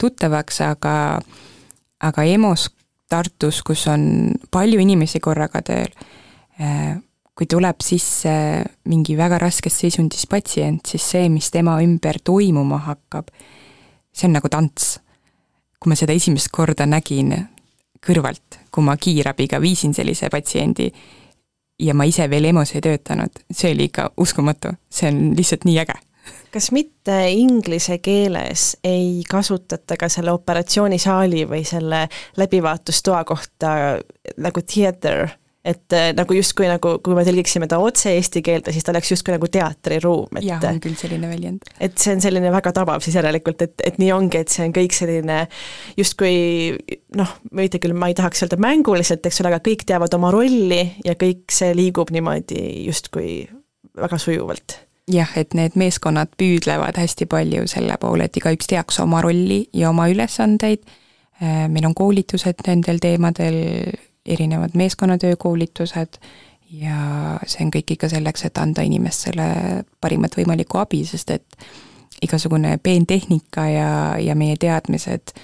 [0.00, 0.94] tuttavaks, aga
[2.00, 2.68] aga EMO-s
[3.10, 5.88] Tartus, kus on palju inimesi korraga tööl
[6.60, 7.00] äh,,
[7.40, 8.30] kui tuleb sisse
[8.92, 13.30] mingi väga raskes seisundis patsient, siis see, mis tema ümber toimuma hakkab,
[14.12, 14.98] see on nagu tants.
[15.80, 17.32] kui ma seda esimest korda nägin
[18.04, 20.90] kõrvalt, kui ma kiirabiga viisin sellise patsiendi
[21.80, 25.80] ja ma ise veel EMO-s ei töötanud, see oli ikka uskumatu, see on lihtsalt nii
[25.80, 25.96] äge
[26.52, 32.02] kas mitte inglise keeles ei kasutata ka selle operatsioonisaali või selle
[32.36, 33.70] läbivaatustoa kohta
[34.36, 35.30] nagu theater
[35.64, 39.12] et äh, nagu justkui nagu, kui me tõlgiksime ta otse eesti keelde, siis ta oleks
[39.12, 41.68] justkui nagu teatriruum, et jah, on küll selline väljend.
[41.76, 44.74] et see on selline väga tabav siis järelikult, et, et nii ongi, et see on
[44.76, 45.40] kõik selline
[46.00, 46.34] justkui
[47.20, 50.82] noh, mitte küll ma ei tahaks öelda mänguliselt, eks ole, aga kõik teavad oma rolli
[51.04, 53.42] ja kõik see liigub niimoodi justkui
[54.00, 59.20] väga sujuvalt jah, et need meeskonnad püüdlevad hästi palju selle poole, et igaüks teaks oma
[59.24, 60.86] rolli ja oma ülesandeid,
[61.42, 63.58] äh, meil on koolitused nendel teemadel
[64.30, 66.20] erinevad meeskonnatöö koolitused
[66.70, 69.46] ja see on kõik ikka selleks, et anda inimestele
[70.00, 71.66] parimat võimalikku abi, sest et
[72.22, 73.90] igasugune peentehnika ja,
[74.20, 75.34] ja meie teadmised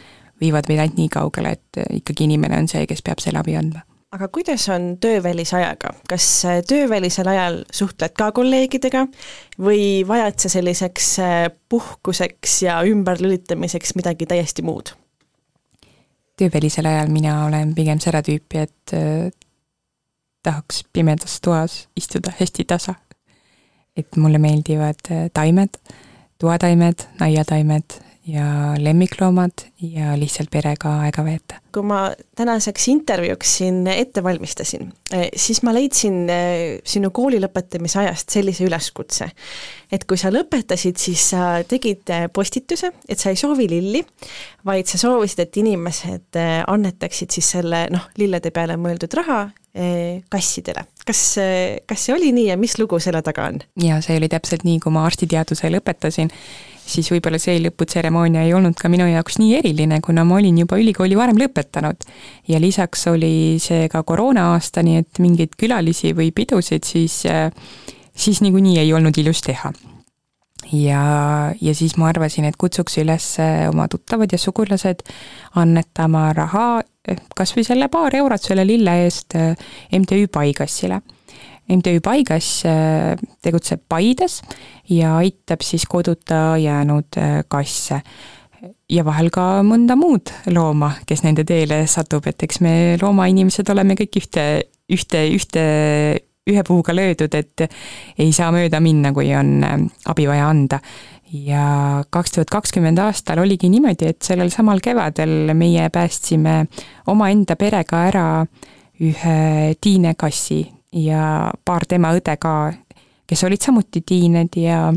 [0.40, 3.82] viivad meid ainult nii kaugele, et ikkagi inimene on see, kes peab selle abi andma
[4.16, 6.26] aga kuidas on töövälise ajaga, kas
[6.68, 9.02] töövälisel ajal suhtled ka kolleegidega
[9.60, 11.10] või vajad sa selliseks
[11.68, 14.94] puhkuseks ja ümberlülitamiseks midagi täiesti muud?
[16.36, 19.30] Töövälisel ajal mina olen pigem seda tüüpi, et äh,
[20.42, 22.94] tahaks pimedas toas istuda hästi tasa.
[23.96, 25.78] et mulle meeldivad äh, taimed,
[26.38, 31.60] toataimed, aiataimed ja lemmikloomad ja lihtsalt perega aega veeta.
[31.72, 31.98] kui ma
[32.36, 38.64] tänaseks intervjuuks siin ette valmistasin, eh, siis ma leidsin eh, sinu kooli lõpetamise ajast sellise
[38.64, 39.28] üleskutse,
[39.92, 44.02] et kui sa lõpetasid, siis sa tegid eh, postituse, et sa ei soovi lilli,
[44.66, 49.44] vaid sa soovisid, et inimesed annetaksid siis selle noh, lillede peale mõeldud raha
[50.32, 50.86] kassidele.
[51.06, 51.20] kas,
[51.86, 53.60] kas see oli nii ja mis lugu selle taga on?
[53.82, 56.32] jaa, see oli täpselt nii, kui ma arstiteaduse lõpetasin
[56.86, 60.78] siis võib-olla see lõputseremoonia ei olnud ka minu jaoks nii eriline, kuna ma olin juba
[60.80, 62.06] ülikooli varem lõpetanud.
[62.48, 67.22] ja lisaks oli see ka koroona-aasta, nii et mingeid külalisi või pidusid siis,
[68.14, 69.72] siis niikuinii ei olnud ilus teha
[70.72, 71.02] ja,
[71.60, 73.26] ja siis ma arvasin, et kutsuks üles
[73.68, 75.04] oma tuttavad ja sugulased
[75.54, 76.68] annetama raha
[77.36, 79.36] kas või selle paar eurot selle lille eest
[79.94, 81.00] MTÜ Paigassile
[81.68, 84.40] MTÜ Paigas äh, tegutseb Paides
[84.88, 88.00] ja aitab siis koduta jäänud kasse.
[88.90, 93.96] Ja vahel ka mõnda muud looma, kes nende teele satub, et eks me loomainimesed oleme
[93.98, 94.44] kõik ühte,
[94.90, 95.64] ühte, ühte,
[96.46, 97.66] ühe puuga löödud, et
[98.18, 99.76] ei saa mööda minna, kui on äh,
[100.06, 100.80] abi vaja anda.
[101.26, 106.68] ja kaks tuhat kakskümmend aastal oligi niimoodi, et sellel samal kevadel meie päästsime
[107.10, 108.26] omaenda perega ära
[109.02, 110.60] ühe tiinekassi
[111.02, 112.54] ja paar tema õde ka,
[113.26, 114.92] kes olid samuti tiined ja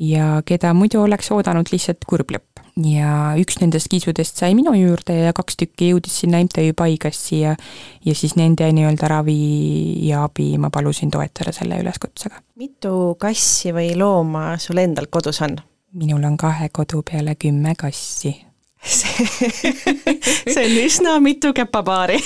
[0.00, 2.55] ja keda muidu oleks oodanud lihtsalt kurb lõpp.
[2.84, 3.10] Ja
[3.40, 7.54] üks nendest kiisudest sai minu juurde ja kaks tükki jõudis sinna MTÜ Paigassi ja
[8.04, 9.36] ja siis nende nii-öelda ravi
[10.08, 12.42] ja abi ma palusin toetada selle üleskutsega.
[12.56, 15.56] mitu kassi või looma sul endal kodus on?
[15.96, 18.36] minul on kahe kodu peale kümme kassi
[18.86, 22.18] see, on üsna mitu käpapaari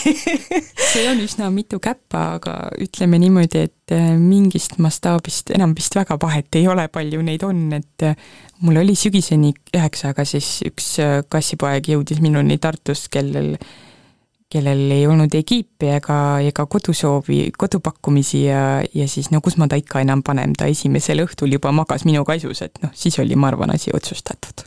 [0.91, 6.19] see on üsna mitu käppa, aga ütleme niimoodi, et äh, mingist mastaabist enam vist väga
[6.23, 8.17] vahet ei ole, palju neid on, et äh,
[8.65, 13.55] mul oli sügiseni üheksa, aga siis üks äh, kassipoeg jõudis minuni Tartust, kellel
[14.51, 19.71] kellel ei olnud ei kiipi ega, ega kodusoovi, kodupakkumisi ja, ja siis no kus ma
[19.71, 23.39] ta ikka enam panen, ta esimesel õhtul juba magas minu kaisus, et noh, siis oli,
[23.39, 24.67] ma arvan, asi otsustatud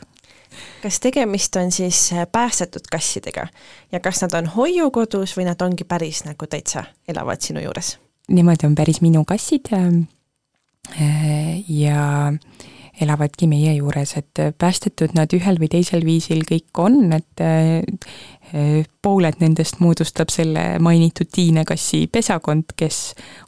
[0.84, 3.46] kas tegemist on siis äh, päästetud kassidega
[3.92, 7.96] ja kas nad on hoiukodus või nad ongi päris nagu täitsa elavad sinu juures?
[8.28, 9.80] Nemad on päris minu kassid ja,
[11.00, 12.32] äh, ja
[13.00, 17.80] elavadki meie juures, et päästetud nad ühel või teisel viisil kõik on, et äh,
[19.02, 23.00] pooled nendest moodustab selle mainitud Tiine kassi pesakond, kes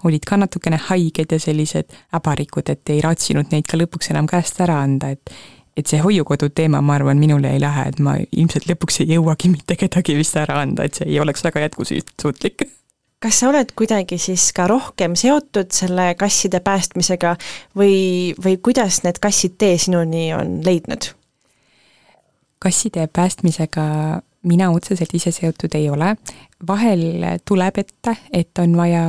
[0.09, 4.59] olid ka natukene haiged ja sellised äbarikud, et ei raatsinud neid ka lõpuks enam käest
[4.64, 5.37] ära anda, et
[5.77, 9.51] et see hoiukodu teema, ma arvan, minule ei lähe, et ma ilmselt lõpuks ei jõuagi
[9.53, 12.66] mitte kedagi vist ära anda, et see ei oleks väga jätkusuutlik.
[13.20, 17.37] kas sa oled kuidagi siis ka rohkem seotud selle kasside päästmisega
[17.77, 21.12] või, või kuidas need kassid tee sinuni on leidnud?
[22.59, 23.87] kasside päästmisega
[24.47, 26.14] mina otseselt ise seotud ei ole,
[26.66, 27.03] vahel
[27.45, 29.03] tuleb ette, et on vaja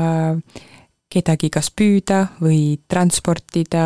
[1.11, 3.85] kedagi kas püüda või transportida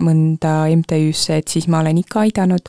[0.00, 2.68] mõnda MTÜ-sse, et siis ma olen ikka aidanud.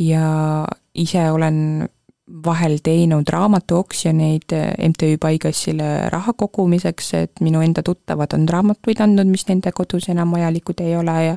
[0.00, 0.64] Ja
[0.96, 1.86] ise olen
[2.26, 4.54] vahel teinud raamatuoksjoneid
[4.88, 10.34] MTÜ Paigassile raha kogumiseks, et minu enda tuttavad on raamatuid andnud, mis nende kodus enam
[10.34, 11.36] vajalikud ei ole ja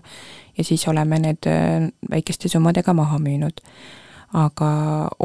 [0.57, 1.45] ja siis oleme need
[2.11, 3.61] väikeste summadega maha müünud
[4.33, 4.71] aga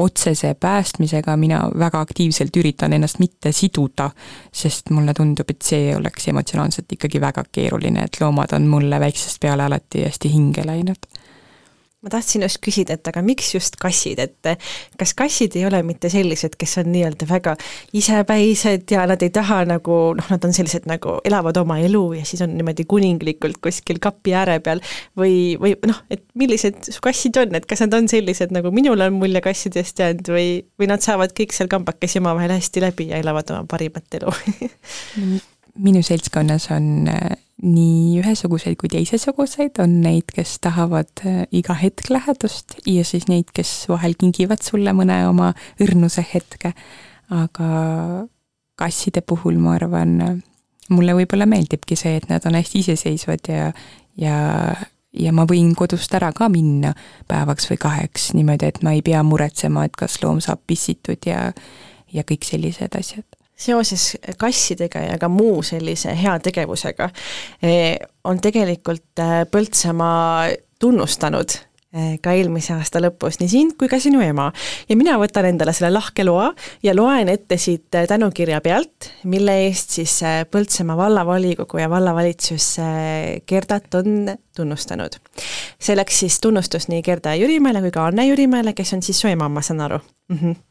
[0.01, 4.09] otsese päästmisega mina väga aktiivselt üritan ennast mitte siduda,
[4.53, 9.41] sest mulle tundub, et see oleks emotsionaalselt ikkagi väga keeruline, et loomad on mulle väiksest
[9.41, 11.09] peale alati hästi hinge läinud
[12.05, 14.49] ma tahtsin just küsida, et aga miks just kassid, et
[14.99, 17.55] kas kassid ei ole mitte sellised, kes on nii-öelda väga
[17.97, 22.25] isepäised ja nad ei taha nagu noh, nad on sellised nagu elavad oma elu ja
[22.27, 24.83] siis on niimoodi kuninglikult kuskil kapi ääre peal
[25.17, 29.01] või, või noh, et millised su kassid on, et kas nad on sellised, nagu minul
[29.01, 33.23] on mulje kassidest jäänud või, või nad saavad kõik seal kambakesi omavahel hästi läbi ja
[33.23, 34.35] elavad oma parimat elu?
[35.85, 37.09] Minu seltskonnas on
[37.63, 43.51] nii ühesuguseid kui teisesuguseid, on neid, kes tahavad äh, iga hetk lähedust ja siis neid,
[43.55, 46.73] kes vahel kingivad sulle mõne oma õrnuse hetke,
[47.31, 47.69] aga
[48.75, 50.41] kasside puhul ma arvan,
[50.91, 53.71] mulle võib-olla meeldibki see, et nad on hästi iseseisvad ja,
[54.19, 54.35] ja
[55.15, 56.91] ja ma võin kodust ära ka minna
[57.29, 61.53] päevaks või kaheks niimoodi, et ma ei pea muretsema, et kas loom saab pissitud ja
[62.11, 67.09] ja kõik sellised asjad seoses kassidega ja ka muu sellise heategevusega
[67.63, 70.49] eh, on tegelikult eh, Põltsamaa
[70.79, 71.55] tunnustanud
[71.95, 74.49] eh, ka eelmise aasta lõpus nii sind kui ka sinu ema.
[74.89, 76.49] ja mina võtan endale selle lahke loa
[76.83, 80.17] ja loen ette siit tänukirja pealt, mille eest siis
[80.51, 82.73] Põltsamaa vallavolikogu ja vallavalitsus
[83.47, 85.15] Gerdat on tunnustanud.
[85.79, 89.31] see läks siis tunnustus nii Gerda Jürimäele kui ka Anne Jürimäele, kes on siis su
[89.31, 90.37] ema, ma saan aru mm.
[90.37, 90.63] -hmm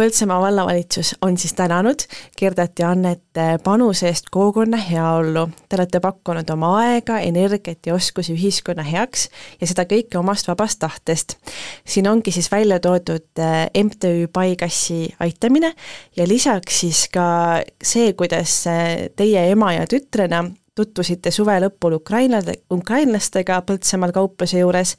[0.00, 2.06] Põltsamaa vallavalitsus on siis tänanud
[2.38, 5.42] Gerdat ja Annet panuse eest kogukonna heaollu.
[5.68, 9.26] Te olete pakkunud oma aega, energiat ja oskusi ühiskonna heaks
[9.60, 11.36] ja seda kõike omast vabast tahtest.
[11.84, 15.74] siin ongi siis välja toodud äh, MTÜ Paikassi aitamine
[16.16, 20.46] ja lisaks siis ka see, kuidas äh, teie ema ja tütrena
[20.80, 24.96] tutvusite suve lõpul ukrainlade, ukrainlastega Põltsamaal kaupluse juures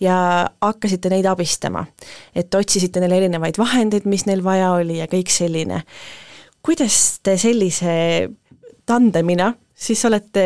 [0.00, 0.16] ja
[0.62, 1.86] hakkasite neid abistama.
[2.34, 5.82] et otsisite neile erinevaid vahendeid, mis neil vaja oli ja kõik selline.
[6.62, 8.28] kuidas te sellise
[8.86, 10.42] tandemina siis olete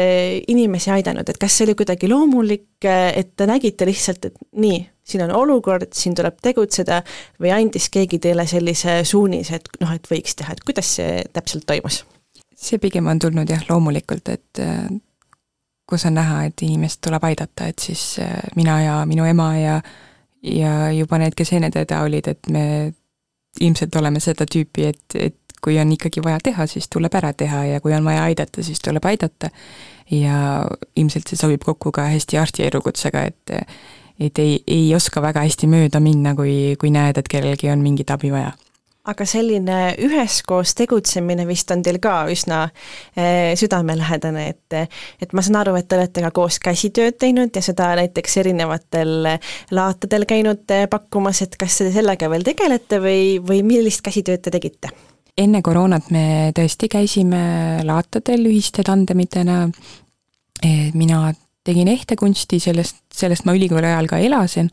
[0.48, 5.24] inimesi aidanud, et kas see oli kuidagi loomulik, et te nägite lihtsalt, et nii, siin
[5.26, 7.02] on olukord, siin tuleb tegutseda,
[7.42, 11.68] või andis keegi teile sellise suunise, et noh, et võiks teha, et kuidas see täpselt
[11.70, 12.02] toimus?
[12.60, 14.86] See pigem on tulnud jah, loomulikult, et äh,
[15.88, 19.80] kus on näha, et inimest tuleb aidata, et siis äh, mina ja minu ema ja
[20.42, 22.64] ja juba need, kes enne teda olid, et me
[23.60, 27.64] ilmselt oleme seda tüüpi, et, et kui on ikkagi vaja teha, siis tuleb ära teha
[27.74, 29.50] ja kui on vaja aidata, siis tuleb aidata.
[30.10, 33.52] ja ilmselt see sobib kokku ka hästi arsti elukutsega, et
[34.20, 38.10] et ei, ei oska väga hästi mööda minna, kui, kui näed, et kellelgi on mingit
[38.10, 38.52] abi vaja
[39.08, 44.76] aga selline üheskoos tegutsemine vist on teil ka üsna äh, südamelähedane, et
[45.22, 49.30] et ma saan aru, et te olete ka koos käsitööd teinud ja seda näiteks erinevatel
[49.74, 54.52] laatadel käinud eh, pakkumas, et kas te sellega veel tegelete või, või millist käsitööd te
[54.54, 54.92] tegite?
[55.40, 57.40] enne koroonat me tõesti käisime
[57.86, 59.62] laatadel ühiste tandemitena,
[60.92, 61.20] mina
[61.64, 64.68] tegin ehtekunsti, sellest, sellest ma ülikooli ajal ka elasin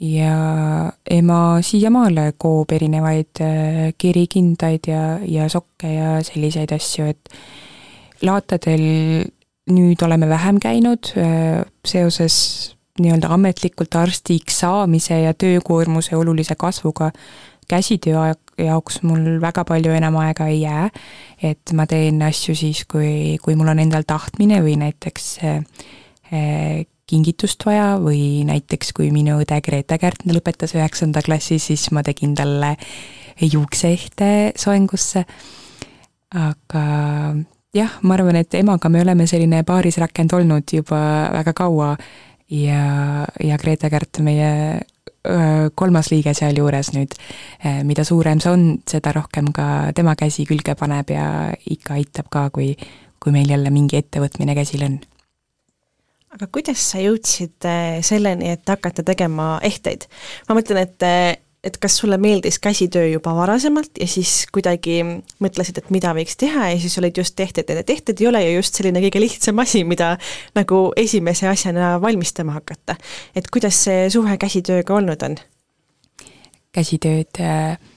[0.00, 8.84] ja ema siiamaale koob erinevaid äh, kirikindaid ja, ja sokke ja selliseid asju, et laatadel
[9.70, 17.10] nüüd oleme vähem käinud äh, seoses nii-öelda ametlikult arstiks saamise ja töökoormuse olulise kasvuga.
[17.68, 20.90] Käsitöö jaoks mul väga palju enam aega ei jää,
[21.42, 27.64] et ma teen asju siis, kui, kui mul on endal tahtmine või näiteks äh, kingitust
[27.66, 32.74] vaja või näiteks kui minu õde Grete Kärtner lõpetas üheksanda klassi, siis ma tegin talle
[33.40, 35.24] juukseehte soengusse.
[36.34, 36.84] aga
[37.74, 41.94] jah, ma arvan, et emaga me oleme selline paarisrakend olnud juba väga kaua
[42.50, 44.80] ja, ja Grete Kärt, meie
[45.74, 47.14] kolmas liige sealjuures nüüd,
[47.88, 51.26] mida suurem see on, seda rohkem ka tema käsi külge paneb ja
[51.70, 52.74] ikka aitab ka, kui,
[53.22, 54.98] kui meil jälle mingi ettevõtmine käsil on
[56.34, 60.08] aga kuidas sa jõudsid äh, selleni, et hakata tegema ehteid?
[60.48, 61.32] ma mõtlen, et äh,
[61.64, 64.98] et kas sulle meeldis käsitöö juba varasemalt ja siis kuidagi
[65.40, 68.58] mõtlesid, et mida võiks teha ja siis olid just tehted ja tehted ei ole ju
[68.58, 70.10] just selline kõige lihtsam asi, mida
[70.58, 72.98] nagu esimese asjana valmistama hakata.
[73.34, 75.40] et kuidas see suhe käsitööga olnud on?
[76.76, 77.93] käsitööd äh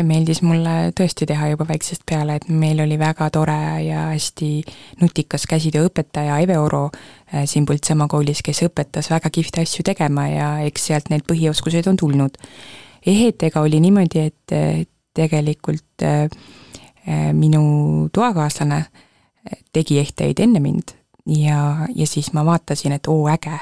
[0.00, 4.50] meeldis mulle tõesti teha juba väiksest peale, et meil oli väga tore ja hästi
[5.02, 10.48] nutikas käsitööõpetaja Eve Oro äh, siin Põltsamaa koolis, kes õpetas väga kihvte asju tegema ja
[10.66, 12.40] eks sealt need põhioskused on tulnud.
[13.06, 14.56] ehetega oli niimoodi, et
[15.14, 16.24] tegelikult äh,
[17.08, 18.84] äh, minu toakaaslane
[19.72, 23.58] tegi ehteid enne mind ja, ja siis ma vaatasin, et oo, äge.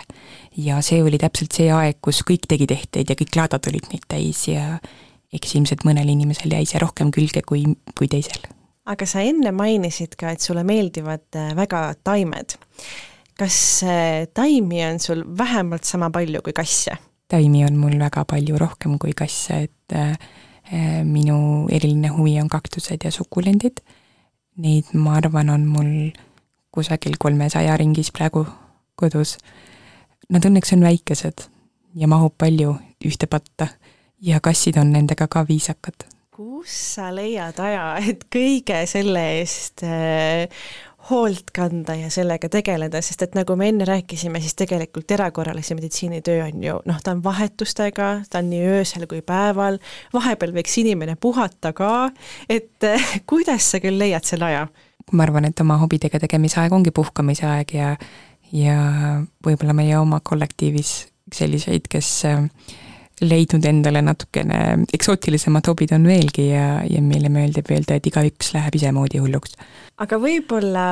[0.57, 4.07] ja see oli täpselt see aeg, kus kõik tegid ehteid ja kõik laadad olid neid
[4.09, 4.78] täis ja
[5.35, 7.64] eks ilmselt mõnel inimesel jäi see rohkem külge kui,
[7.99, 8.43] kui teisel.
[8.91, 12.57] aga sa enne mainisid ka, et sulle meeldivad äh, väga taimed.
[13.39, 16.99] kas äh, taimi on sul vähemalt sama palju kui kasse?
[17.31, 20.16] taimi on mul väga palju rohkem kui kasse, et äh,
[21.05, 23.81] minu eriline huvi on kaktused ja sukulendid.
[24.61, 25.89] Neid, ma arvan, on mul
[26.70, 28.45] kusagil kolmesaja ringis praegu
[28.95, 29.37] kodus.
[30.31, 31.47] Nad õnneks on väikesed
[31.99, 32.76] ja mahub palju
[33.07, 33.66] ühte patta
[34.21, 36.07] ja kassid on nendega ka viisakad.
[36.41, 40.49] kus sa leiad aja, et kõige selle eest äh,
[41.11, 46.21] hoolt kanda ja sellega tegeleda, sest et nagu me enne rääkisime, siis tegelikult erakorralise meditsiini
[46.25, 49.81] töö on ju noh, ta on vahetustega, ta on nii öösel kui päeval,
[50.14, 52.11] vahepeal võiks inimene puhata ka,
[52.49, 54.66] et äh, kuidas sa küll leiad selle aja?
[55.12, 57.95] ma arvan, et oma hobidega tegemise aeg ongi puhkamise aeg ja
[58.53, 58.77] ja
[59.47, 60.95] võib-olla meie oma kollektiivis
[61.35, 62.47] selliseid, kes äh,
[63.21, 64.61] leidnud endale natukene
[64.97, 69.57] eksootilisemad hobid on veelgi ja, ja meile meeldib öelda, et igaüks läheb isemoodi hulluks.
[70.01, 70.87] aga võib-olla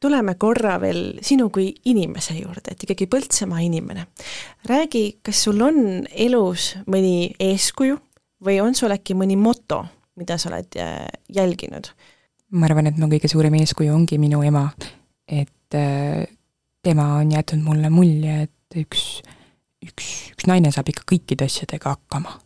[0.00, 4.06] tuleme korra veel sinu kui inimese juurde, et ikkagi Põltsamaa inimene.
[4.68, 7.98] räägi, kas sul on elus mõni eeskuju
[8.44, 9.84] või on sul äkki mõni moto,
[10.16, 11.90] mida sa oled äh, jälginud?
[12.50, 14.68] ma arvan, et mu kõige suurem eeskuju ongi minu ema,
[15.26, 16.26] et äh,
[16.82, 19.22] tema on jätnud mulle mulje, et üks
[19.86, 22.40] üks, üks naine saab ikka kõikide asjadega hakkama.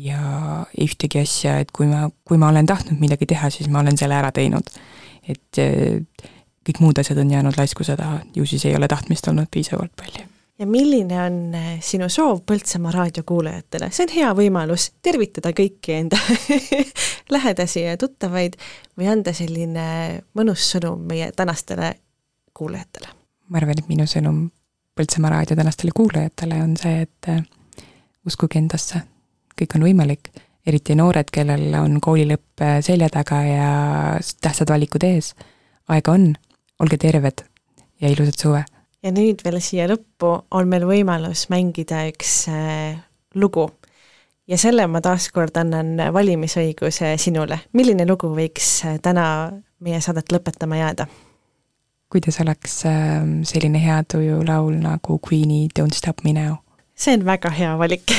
[0.00, 3.98] ja ühtegi asja, et kui ma, kui ma olen tahtnud midagi teha, siis ma olen
[4.00, 4.66] selle ära teinud.
[5.28, 5.62] et
[6.66, 10.28] kõik muud asjad on jäänud laiskuse taha, ju siis ei ole tahtmist olnud piisavalt palju
[10.60, 16.20] ja milline on eh, sinu soov Põltsamaa raadiokuulajatele, see on hea võimalus tervitada kõiki enda
[17.34, 18.58] lähedasi ja tuttavaid
[18.98, 19.86] või anda selline
[20.36, 21.94] mõnus sõnum meie tänastele
[22.56, 23.14] kuulajatele?
[23.50, 24.48] ma arvan, et minu sõnum
[25.00, 27.38] Põltsamaa raadio tänastele kuulajatele on see, et äh,
[28.28, 28.98] uskuge endasse,
[29.56, 30.28] kõik on võimalik,
[30.68, 33.70] eriti noored, kellel on koolilõpp äh, selja taga ja
[34.44, 35.30] tähtsad valikud ees.
[35.88, 36.26] aega on,
[36.84, 37.40] olge terved
[38.02, 38.60] ja ilusat suve!
[39.00, 43.00] ja nüüd veel siia lõppu on meil võimalus mängida üks äh,
[43.34, 43.70] lugu.
[44.44, 47.62] ja selle ma taaskord annan valimisõiguse sinule.
[47.72, 49.26] milline lugu võiks täna
[49.80, 51.08] meie saadet lõpetama jääda?
[52.10, 56.56] Kuidas oleks ähm, selline hea tuju laul nagu Queen'i Don't stop me now?
[57.00, 58.12] see on väga hea valik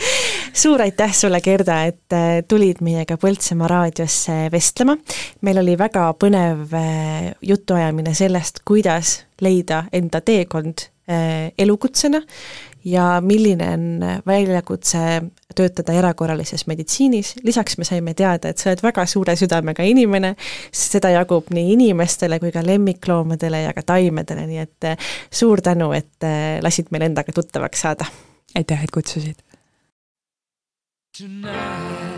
[0.62, 4.96] suur aitäh sulle, Gerda, et äh, tulid meiega Põltsamaa raadiosse vestlema.
[5.42, 12.22] meil oli väga põnev äh, jutuajamine sellest, kuidas leida enda teekond äh, elukutsena
[12.84, 14.98] ja milline on väljakutse
[15.56, 20.34] töötada erakorralises meditsiinis, lisaks me saime teada, et sa oled väga suure südamega inimene,
[20.74, 25.92] seda jagub nii inimestele kui ka lemmikloomadele ja ka taimedele, nii et eh, suur tänu,
[25.96, 28.08] et eh, lasid meil endaga tuttavaks saada!
[28.54, 29.40] aitäh, et kutsusid!
[31.14, 32.13] Tonight